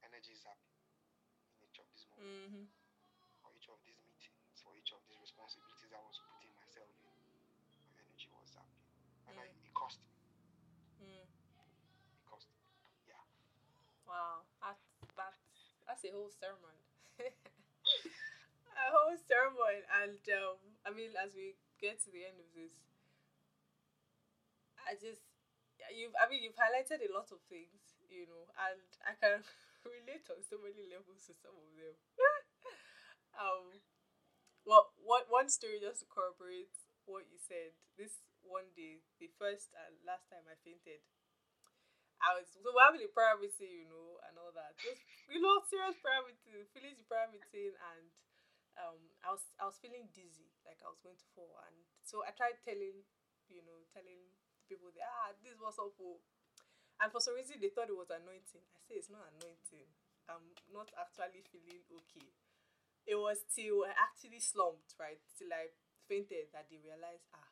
[0.02, 0.58] Energy is up
[1.54, 2.66] in each of these moments, Mhm.
[3.42, 7.14] for each of these meetings, for each of these responsibilities I was putting myself in.
[7.94, 8.68] My energy was up.
[9.26, 10.10] And I, it cost me.
[11.00, 11.26] Mm.
[11.26, 12.58] It cost me.
[13.06, 13.22] Yeah.
[14.06, 14.82] Wow, that's
[15.16, 15.42] that's
[15.86, 16.76] that's a whole sermon.
[18.76, 22.72] a whole sermon, and um, I mean, as we get to the end of this,
[24.86, 25.22] I just
[25.92, 29.42] you've I mean you've highlighted a lot of things, you know, and I can
[29.86, 31.94] relate on so many levels to some of them.
[33.42, 33.66] um,
[34.66, 36.74] well, one one story just to corroborate
[37.06, 37.74] what you said.
[37.98, 41.02] This one day, the first and last time I fainted.
[42.20, 43.12] I was so we're having a
[43.68, 44.74] you know, and all that.
[44.80, 46.64] Just you know, serious prayer meeting,
[47.30, 48.04] meeting, and
[48.80, 52.24] um, I was I was feeling dizzy, like I was going to fall, and so
[52.24, 53.04] I tried telling,
[53.52, 54.24] you know, telling
[54.68, 56.20] people that ah, this was up, oh.
[57.02, 58.62] and for some reason they thought it was anointing.
[58.74, 59.88] I say it's not anointing.
[60.26, 60.42] I'm
[60.74, 62.30] not actually feeling okay.
[63.06, 65.70] It was till I actually slumped, right, till I
[66.10, 67.46] fainted that they realized ah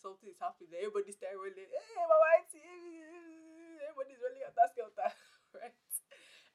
[0.00, 0.72] something is happening.
[0.80, 1.68] Everybody's starting rolling.
[1.68, 2.64] Hey, Mama Auntie,
[3.84, 5.10] everybody's rolling at that skelter,
[5.60, 5.76] right?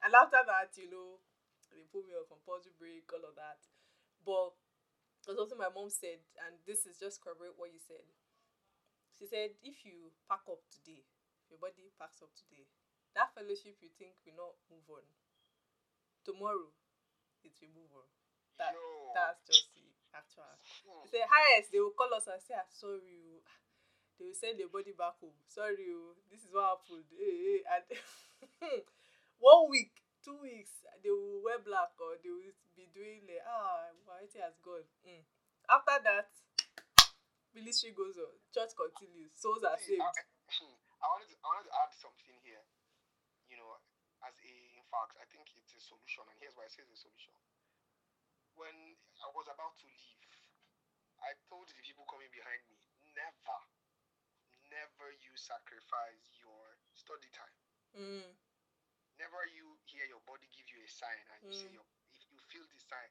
[0.02, 1.22] And after that, you know,
[1.70, 3.62] they put me on compulsory break, all of that.
[4.26, 4.58] But
[5.24, 8.04] there's something my mom said, and this is just corroborate what you said.
[9.18, 11.00] She said, if you pack up today,
[11.40, 12.68] if your body packs up today,
[13.16, 15.04] that fellowship you think will not move on,
[16.24, 16.68] tomorrow
[17.44, 18.08] it will move on.
[18.60, 18.72] That
[19.16, 19.84] that's just the
[20.16, 20.48] actual.
[20.84, 21.04] Hmm.
[21.08, 23.40] They say highest they will call us and say ah, sorry oh."
[24.16, 25.36] They will send the body back home.
[25.44, 27.04] Sorry oh, this is what happened.
[27.12, 27.60] Hey, hey.
[27.68, 27.84] And
[29.40, 29.92] one week,
[30.24, 30.72] two weeks,
[31.04, 34.88] they will wear black or they will be doing like ah variety has gone.
[35.04, 35.20] Mm.
[35.68, 36.32] After that,
[37.56, 40.04] ministry goes on, church continues, souls are See, saved.
[40.04, 40.12] I,
[41.00, 42.60] I wanted to, I wanted to add something here.
[43.48, 43.80] You know,
[44.28, 47.00] as a in fact, I think it's a solution, and here's why I say it's
[47.00, 47.32] a solution.
[48.60, 48.76] When
[49.24, 50.28] I was about to leave,
[51.24, 52.76] I told the people coming behind me,
[53.16, 53.58] never,
[54.68, 57.56] never you sacrifice your study time.
[57.96, 58.28] Mm,
[59.16, 61.80] Never you hear your body give you a sign and you say Mm.
[61.80, 63.08] your if you feel the sign.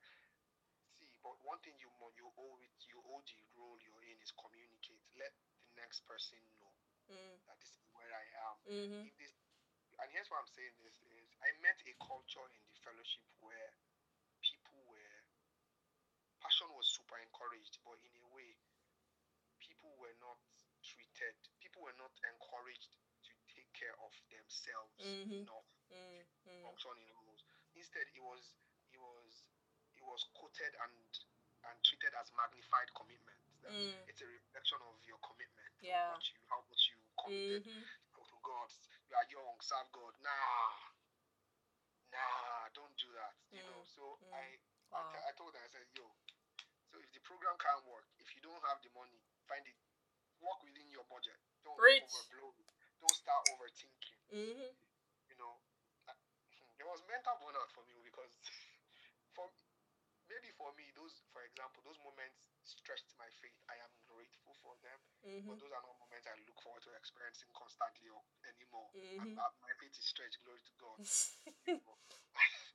[1.26, 5.02] But one thing you you owe it you owe the role you're in is communicate.
[5.18, 6.70] Let the next person know
[7.10, 8.56] mm, that this is where I am.
[8.70, 9.34] mm-hmm, If this
[9.98, 13.72] and here's what I'm saying this is I met a culture in the fellowship where
[14.46, 15.18] people were
[16.40, 18.54] passion was super encouraged, but in a way
[19.58, 20.38] people were not
[20.86, 22.94] treated people were not encouraged
[23.26, 25.42] to take care of themselves Mhm.
[25.42, 27.42] enough mm, mm, function in roles.
[27.74, 28.54] Instead, it was
[28.94, 29.45] it was
[30.08, 30.96] was quoted and
[31.66, 33.42] and treated as magnified commitment.
[33.66, 35.74] Mm, It's a reflection of your commitment.
[35.82, 36.14] Yeah.
[36.14, 37.82] What you, how much you committed mhm,
[38.14, 38.70] to God.
[39.10, 40.14] You are young, serve God.
[40.22, 40.70] Nah,
[42.14, 43.34] nah, don't do that.
[43.50, 43.82] You know.
[43.82, 44.34] Mm, So mm.
[44.34, 44.46] I
[44.94, 45.10] I, Wow.
[45.12, 46.06] t- I told them I said, yo.
[46.94, 49.18] So if the program can't work, if you don't have the money,
[49.50, 49.76] find it.
[50.40, 51.36] work within your budget.
[51.66, 52.06] Don't Preach.
[52.06, 52.70] overblow it.
[53.02, 54.22] Don't start overthinking.
[54.30, 54.72] Mm-hmm.
[55.34, 55.58] You know,
[56.06, 56.22] I-
[56.78, 58.30] there was mental burnout for me because
[59.36, 59.50] for
[60.30, 63.56] maybe for me those, for example, those moments stretched my faith.
[63.70, 65.50] I am grateful for them, Mm-hmm.
[65.50, 68.90] but those are not moments I look forward to experiencing constantly or anymore.
[68.94, 69.36] And Mhm.
[69.38, 70.42] that- my faith is stretched.
[70.46, 70.98] Glory to God.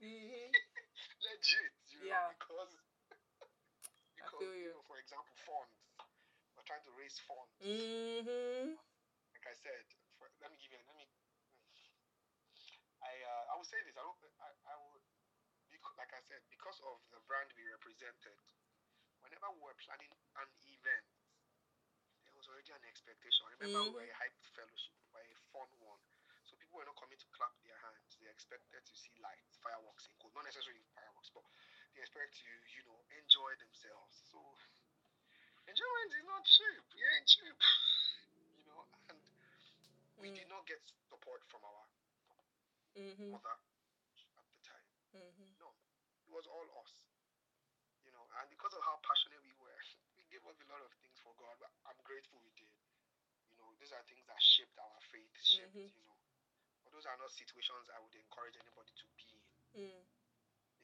[0.00, 0.48] Mm-hmm.
[1.28, 2.32] legit, you know, Yeah.
[2.32, 2.72] because
[4.16, 4.72] because feel you you.
[4.72, 5.76] know, for example, funds.
[6.56, 7.52] We're trying to raise funds.
[7.60, 8.72] Mm-hmm.
[9.36, 9.84] Like I said,
[10.16, 10.80] for, let me give you.
[10.88, 11.04] Let me.
[13.04, 13.96] I uh, I would say this.
[13.96, 14.16] I don't.
[14.40, 14.99] I, I would.
[16.00, 18.32] Like I said, because of the brand we represented,
[19.20, 20.08] whenever we were planning
[20.40, 21.04] an event,
[22.24, 23.44] there was already an expectation.
[23.44, 26.00] I remember we were a hype fellowship, we were a fun one.
[26.48, 28.16] So people were not coming to clap their hands.
[28.16, 30.32] They expected to see lights, fireworks in code.
[30.32, 31.44] Not necessarily fireworks, but
[31.92, 34.24] they expect to, you know, enjoy themselves.
[34.32, 34.40] So
[35.68, 36.84] enjoyment is not cheap.
[36.96, 37.58] It ain't cheap.
[38.60, 39.20] You know, and
[40.20, 40.36] we Mm.
[40.36, 41.84] did not get support from our
[42.96, 43.32] Mm-hmm.
[43.32, 43.56] mother
[44.36, 44.86] at the time.
[45.16, 45.48] Mm-hmm.
[45.58, 45.72] No,
[46.30, 46.94] it was all us.
[48.06, 49.74] You know, and because of how passionate we were,
[50.16, 51.58] we gave up a lot of things for God.
[51.58, 52.70] But I'm grateful we did.
[53.50, 55.90] You know, these are things that shaped our faith, shaped, Mhm.
[55.90, 56.14] you know.
[56.86, 59.90] But those are not situations I would encourage anybody to be in.
[59.90, 60.02] Mm.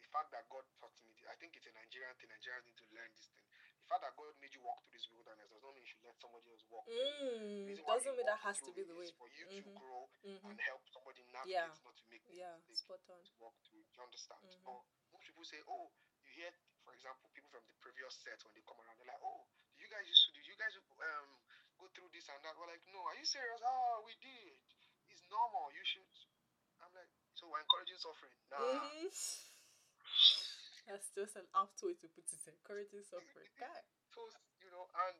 [0.02, 2.30] The fact that God taught me, I think it's a Nigerian thing.
[2.30, 3.46] Nigerians need to learn this thing.
[3.86, 6.02] The fact that God made you walk through this wilderness does not mean you should
[6.02, 6.90] let somebody else walk.
[6.90, 6.98] it.
[6.98, 7.70] Mm.
[7.86, 9.06] why Doesn't mean that has to be the way.
[9.14, 9.62] For you Mhm.
[9.62, 10.50] to grow Mm-hmm.
[10.50, 11.70] and help somebody navigate, Yeah.
[11.86, 12.58] not to make Yeah.
[12.74, 13.22] Spot on.
[13.22, 13.86] to walk through.
[13.86, 14.42] Do you understand?
[14.42, 14.66] Mhm.
[14.66, 14.82] Or
[15.14, 15.94] most people say, oh,
[16.26, 16.50] you hear,
[16.82, 19.46] for example, people from the previous set when they come around, they're like, oh,
[19.78, 21.38] do you guys used to do you guys um
[21.78, 22.58] go through this and that?
[22.58, 23.62] We're like, no, are you serious?
[23.62, 24.58] Ah, we did.
[25.14, 25.70] It's normal.
[25.70, 26.10] You should.
[26.82, 27.08] I'm like,
[27.38, 28.34] so we're encouraging suffering.
[28.50, 28.82] Nah.
[30.86, 32.40] That's just an apt way to put it.
[32.46, 33.50] Encouraging suffering.
[33.58, 33.82] Guy.
[34.14, 34.22] So
[34.62, 35.18] you know, and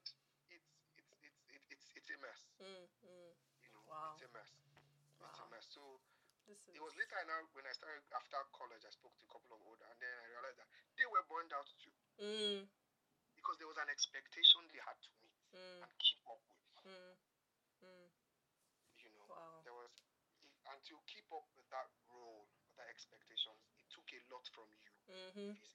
[0.51, 1.39] it's it's it's
[1.75, 2.41] it's it's a mess.
[2.63, 3.33] Mm, mm.
[3.67, 4.15] You know, Wow.
[4.15, 4.51] it's a mess.
[5.19, 5.27] Wow.
[5.35, 5.67] It's a mess.
[5.75, 5.83] So
[6.47, 6.63] is.
[6.71, 9.61] it was later now when I started after college, I spoke to a couple of
[9.67, 11.91] older, and then I realized that they were burned out too
[12.23, 12.65] Mm,
[13.37, 16.63] because there was an expectation they had to meet mm, and keep up with.
[16.87, 17.13] mm,
[17.85, 18.07] mm.
[19.03, 19.61] You know, Wow.
[19.67, 19.91] there was
[20.67, 24.67] and to keep up with that role, with that expectations, it took a lot from
[24.83, 25.53] you Mm-hmm.
[25.55, 25.73] physically,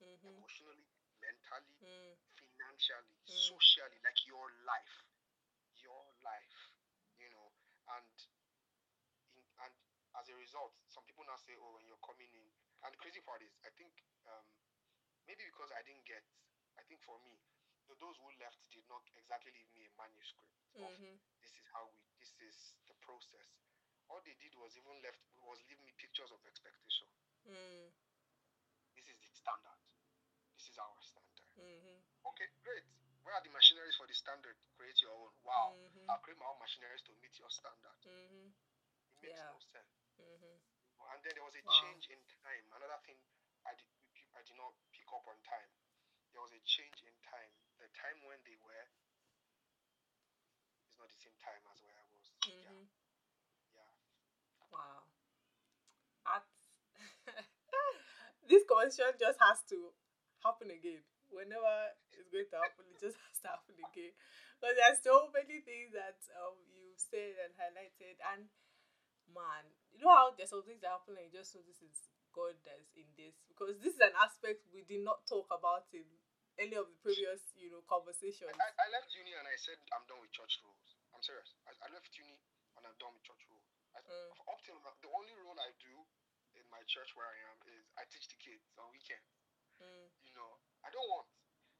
[0.00, 0.38] Mm-hmm.
[0.38, 0.86] emotionally,
[1.20, 3.34] mentally, Mm, financially, Mm.
[3.50, 4.96] socially, like your life,
[5.82, 6.58] your life,
[7.18, 7.50] you know,
[7.96, 8.06] and
[9.34, 9.74] in, and
[10.18, 12.48] as a result, some people now say, oh, when you're coming in,
[12.84, 13.92] and the crazy part is, I think
[14.28, 14.44] um,
[15.26, 16.22] maybe because I didn't get,
[16.78, 17.38] I think for me,
[17.98, 20.52] those who left did not exactly leave me a manuscript
[20.84, 21.16] of mm-hmm.
[21.40, 23.48] this is how we, this is the process.
[24.12, 27.08] All they did was even left was leave me pictures of expectation.
[27.48, 27.88] Mm,
[28.94, 29.80] This is the standard.
[30.54, 31.48] This is our standard.
[31.58, 31.98] mm-hmm.
[32.38, 32.86] Okay, great.
[33.26, 34.54] Where are the machineries for the standard?
[34.78, 35.34] Create your own.
[35.42, 35.74] Wow.
[35.74, 36.06] Mhm.
[36.06, 37.98] I'll create my own machineries to meet your standard.
[38.06, 38.54] Mm-hmm.
[38.54, 39.50] It makes Yeah.
[39.50, 39.90] no sense.
[40.22, 40.56] Mm-hmm.
[41.10, 41.82] And then there was a Wow.
[41.82, 42.62] change in time.
[42.78, 43.18] Another thing
[43.66, 43.90] I did,
[44.38, 45.66] I did not pick up on time.
[46.30, 47.50] There was a change in time.
[47.82, 48.86] The time when they were
[50.86, 52.30] is not the same time as where I was.
[52.46, 52.84] Yeah, Mm-hmm.
[53.74, 53.90] yeah.
[54.70, 55.02] Wow.
[56.24, 56.46] That's
[58.48, 59.92] this conversation just has to
[60.44, 61.02] happen again.
[61.30, 61.92] Whenever
[62.28, 64.12] it's going to happen, it just has to happen again.
[64.60, 68.52] Because there's so many things that um you've said and highlighted and
[69.32, 72.12] man, you know how there's some things that happen and you just know this is
[72.36, 73.32] God that's in this.
[73.48, 76.04] Because this is an aspect we did not talk about in
[76.60, 78.50] any of the previous, you know, conversations.
[78.52, 80.98] I, I left uni and I said I'm done with church rules.
[81.14, 81.54] I'm serious.
[81.64, 82.36] I, I left uni
[82.76, 83.64] and I'm done with church rules.
[83.94, 84.32] I, Mm.
[84.48, 85.92] Up till the only role I do
[86.56, 89.28] in my church where I am is I teach the kids on weekends.
[89.80, 91.28] Mm, you know, I don't want.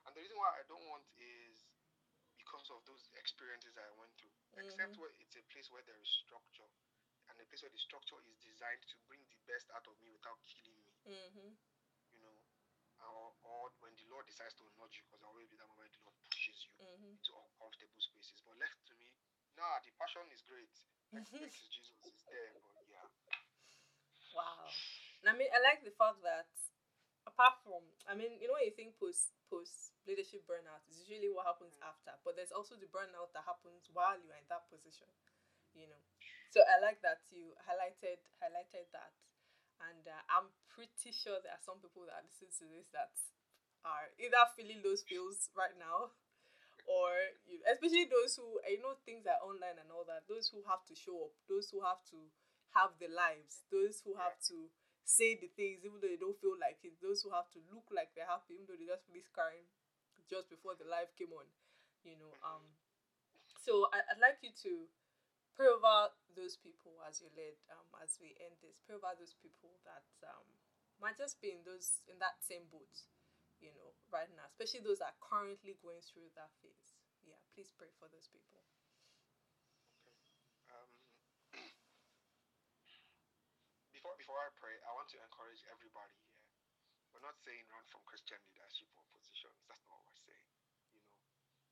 [0.08, 1.68] And the reason why I don't want is
[2.40, 4.32] because of those experiences I went through.
[4.56, 5.04] Except Mhm.
[5.04, 6.64] where it's a place where there is structure.
[7.28, 10.08] And a place where the structure is designed to bring the best out of me
[10.08, 10.96] without killing me.
[11.04, 11.52] mm-hmm.
[12.08, 12.36] You know.
[13.04, 15.68] Or, or when the Lord decides to nudge you, because there will always be that
[15.68, 17.12] moment the Lord pushes you Mm-hmm.
[17.20, 18.40] into uncomfortable spaces.
[18.48, 19.12] But left to me,
[19.60, 20.72] nah, the passion is great.
[21.12, 22.56] Jesus is there.
[22.64, 23.04] But yeah.
[24.32, 24.72] Wow.
[25.20, 26.48] And I mean, I like the fact that
[27.28, 31.28] apart from, I mean, you know, when you think post post leadership burnout is usually
[31.32, 31.88] what happens Mm.
[31.92, 35.08] after, but there's also the burnout that happens while you're in that position.
[35.76, 36.02] You know,
[36.50, 39.12] so I like that you highlighted highlighted that,
[39.80, 43.12] and uh, I'm pretty sure there are some people that listen to this that
[43.84, 46.10] are either feeling those feels right now.
[46.88, 47.12] Or
[47.44, 50.24] you, especially those who you know things are online and all that.
[50.24, 52.18] Those who have to show up, those who have to
[52.72, 54.72] have the lives, those who have to
[55.08, 57.88] say the things even though they don't feel like it, those who have to look
[57.90, 59.64] like they're happy even though they just finished crying
[60.28, 61.48] just before the live came on.
[62.04, 62.64] You know, um
[63.60, 64.88] So I, would like you to
[65.56, 68.78] pray over those people as you led, um, as we end this.
[68.86, 70.46] Pray over those people that um,
[71.02, 72.94] might just be in those in that same boat,
[73.60, 76.96] you know, right now, especially those that are currently going through that phase.
[77.26, 78.62] Yeah, please pray for those people.
[80.02, 80.14] Okay.
[80.70, 80.88] Um,
[84.16, 86.40] before before I pray, I want to encourage everybody here.
[87.12, 89.60] We're not saying run from Christian leadership or positions.
[89.68, 90.48] That's not what we're saying.
[90.96, 91.12] You know,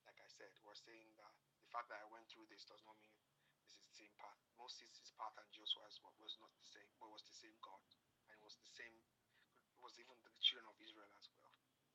[0.05, 2.93] like I said, we're saying that the fact that I went through this does not
[3.01, 3.17] mean
[3.65, 4.37] this is the same path.
[4.53, 7.81] Moses' path and Joshua's was not the same, but was the same God,
[8.29, 9.01] and it was the same.
[9.73, 11.49] It was even the children of Israel as well.
[11.57, 11.89] You know,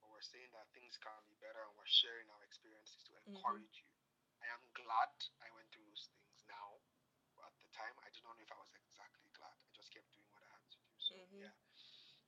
[0.00, 3.36] but we're saying that things can be better, and we're sharing our experiences to mm-hmm.
[3.36, 4.40] encourage mm-hmm.
[4.40, 4.40] you.
[4.40, 5.12] I am glad
[5.44, 6.80] I went through those things now.
[7.76, 9.52] But at the time, I did not know if I was exactly glad.
[9.52, 10.88] I just kept doing what I had to do.
[10.96, 11.44] So mm-hmm.
[11.44, 11.52] yeah.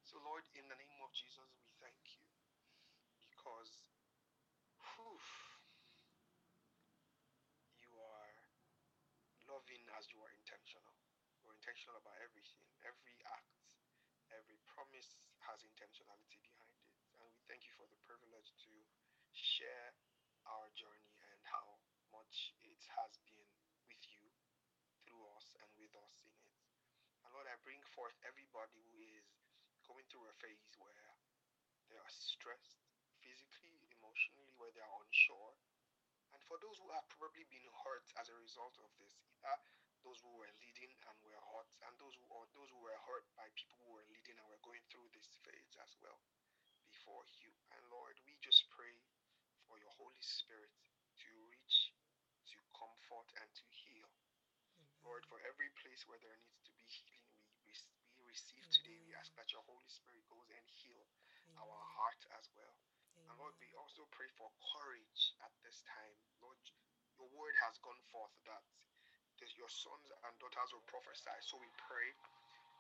[0.05, 2.25] So, Lord, in the name of Jesus, we thank you
[3.33, 3.85] because
[4.77, 5.17] whew,
[7.81, 8.33] you are
[9.49, 10.93] loving as you are intentional.
[11.41, 13.57] You're intentional about everything, every act,
[14.33, 15.17] every promise
[15.49, 16.93] has intentionality behind it.
[17.17, 18.73] And we thank you for the privilege to
[19.33, 19.97] share
[20.45, 21.81] our journey and how
[22.13, 23.49] much it has been
[23.89, 24.25] with you,
[25.05, 26.53] through us, and with us in it.
[27.25, 29.27] And Lord, I bring forth everybody who is
[29.87, 31.17] going through a phase where
[31.89, 32.79] they are stressed
[33.25, 35.55] physically, emotionally, where they are unsure.
[36.37, 39.73] And for those who have probably been hurt as a result of this, either
[40.05, 43.27] those who were leading and were hurt, and those who or those who were hurt
[43.35, 46.21] by people who were leading and were going through this phase as well
[46.87, 47.51] before you.
[47.75, 48.95] And Lord, we just pray
[49.67, 50.71] for your Holy Spirit
[51.27, 51.91] to reach,
[52.55, 54.09] to comfort, and to heal.
[55.03, 57.18] Lord, for every place where there needs to be healing
[58.39, 61.03] receive today, we ask that your Holy Spirit goes and heal
[61.59, 62.79] our heart as well.
[63.19, 66.15] And Lord, we also pray for courage at this time.
[66.39, 66.55] Lord,
[67.19, 68.63] your word has gone forth that
[69.59, 71.35] your sons and daughters will prophesy.
[71.43, 72.15] So we pray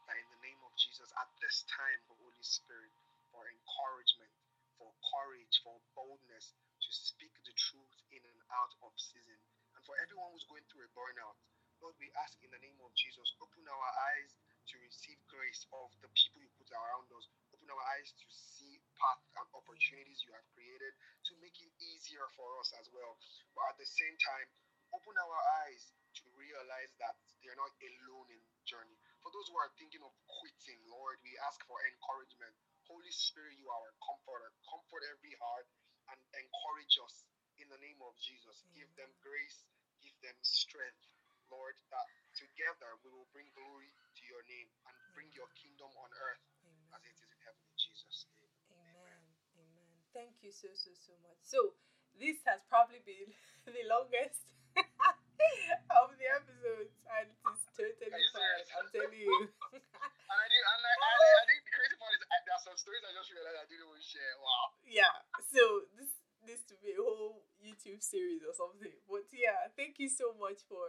[0.06, 2.94] that in the name of Jesus, at this time, the Holy Spirit,
[3.34, 4.30] for encouragement,
[4.78, 9.42] for courage, for boldness to speak the truth in and out of season.
[9.74, 11.34] And for everyone who's going through a burnout,
[11.82, 14.38] Lord, we ask in the name of Jesus, open our eyes
[14.68, 17.24] to receive grace of the people you put around us.
[17.56, 20.92] Open our eyes to see paths and opportunities you have created
[21.28, 23.16] to make it easier for us as well.
[23.56, 24.48] But at the same time,
[24.92, 25.88] open our eyes
[26.20, 28.96] to realize that they're not alone in the journey.
[29.24, 32.52] For those who are thinking of quitting, Lord, we ask for encouragement.
[32.84, 34.52] Holy Spirit, you are a comforter.
[34.68, 35.68] Comfort every heart
[36.12, 37.24] and encourage us
[37.60, 38.64] in the name of Jesus.
[38.72, 39.64] Give them grace,
[40.04, 41.04] give them strength,
[41.52, 42.08] Lord, that
[42.38, 46.94] together we will bring glory to your name and bring your kingdom on earth Amen.
[46.94, 48.46] as it is in heaven in Jesus' name.
[48.70, 49.22] Amen.
[49.58, 49.98] Amen.
[50.14, 51.42] Thank you so, so, so much.
[51.42, 51.74] So,
[52.14, 53.34] this has probably been
[53.66, 54.46] the longest
[55.98, 58.66] of the episodes, and it is totally fine.
[58.78, 59.34] I'm telling you.
[59.74, 61.12] and I did, and I, I,
[61.42, 63.66] I think the crazy part is I, there are some stories I just realized I
[63.66, 64.34] didn't even share.
[64.38, 64.78] Wow.
[64.86, 65.14] Yeah.
[65.50, 66.14] So this
[66.46, 68.94] this to be a whole YouTube series or something.
[69.10, 70.86] But yeah, thank you so much for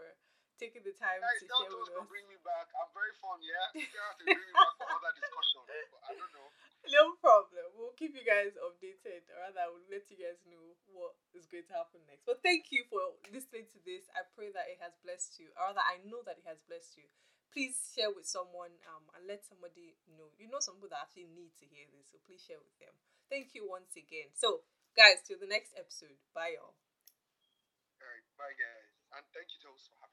[0.60, 2.06] taking the time Guys, to share with us.
[2.12, 2.68] bring me back.
[2.76, 3.66] I'm very fun, yeah?
[3.80, 5.64] You have to bring me back for other discussion.
[6.06, 6.50] I don't know.
[6.90, 7.66] No problem.
[7.80, 9.28] We'll keep you guys updated.
[9.32, 12.28] Or rather, we'll let you guys know what is going to happen next.
[12.28, 13.00] But thank you for
[13.32, 14.10] listening to this.
[14.18, 15.54] I pray that it has blessed you.
[15.56, 17.08] Or rather, I know that it has blessed you.
[17.54, 20.30] Please share with someone um, and let somebody know.
[20.38, 22.10] You know some people that actually need to hear this.
[22.14, 22.94] So please share with them.
[23.30, 24.34] Thank you once again.
[24.34, 24.66] So,
[24.98, 26.18] guys, till the next episode.
[26.34, 26.74] Bye, y'all.
[26.74, 28.26] All right.
[28.34, 28.90] Bye, guys.
[29.14, 30.09] And thank you to us for having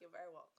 [0.00, 0.55] you're very welcome.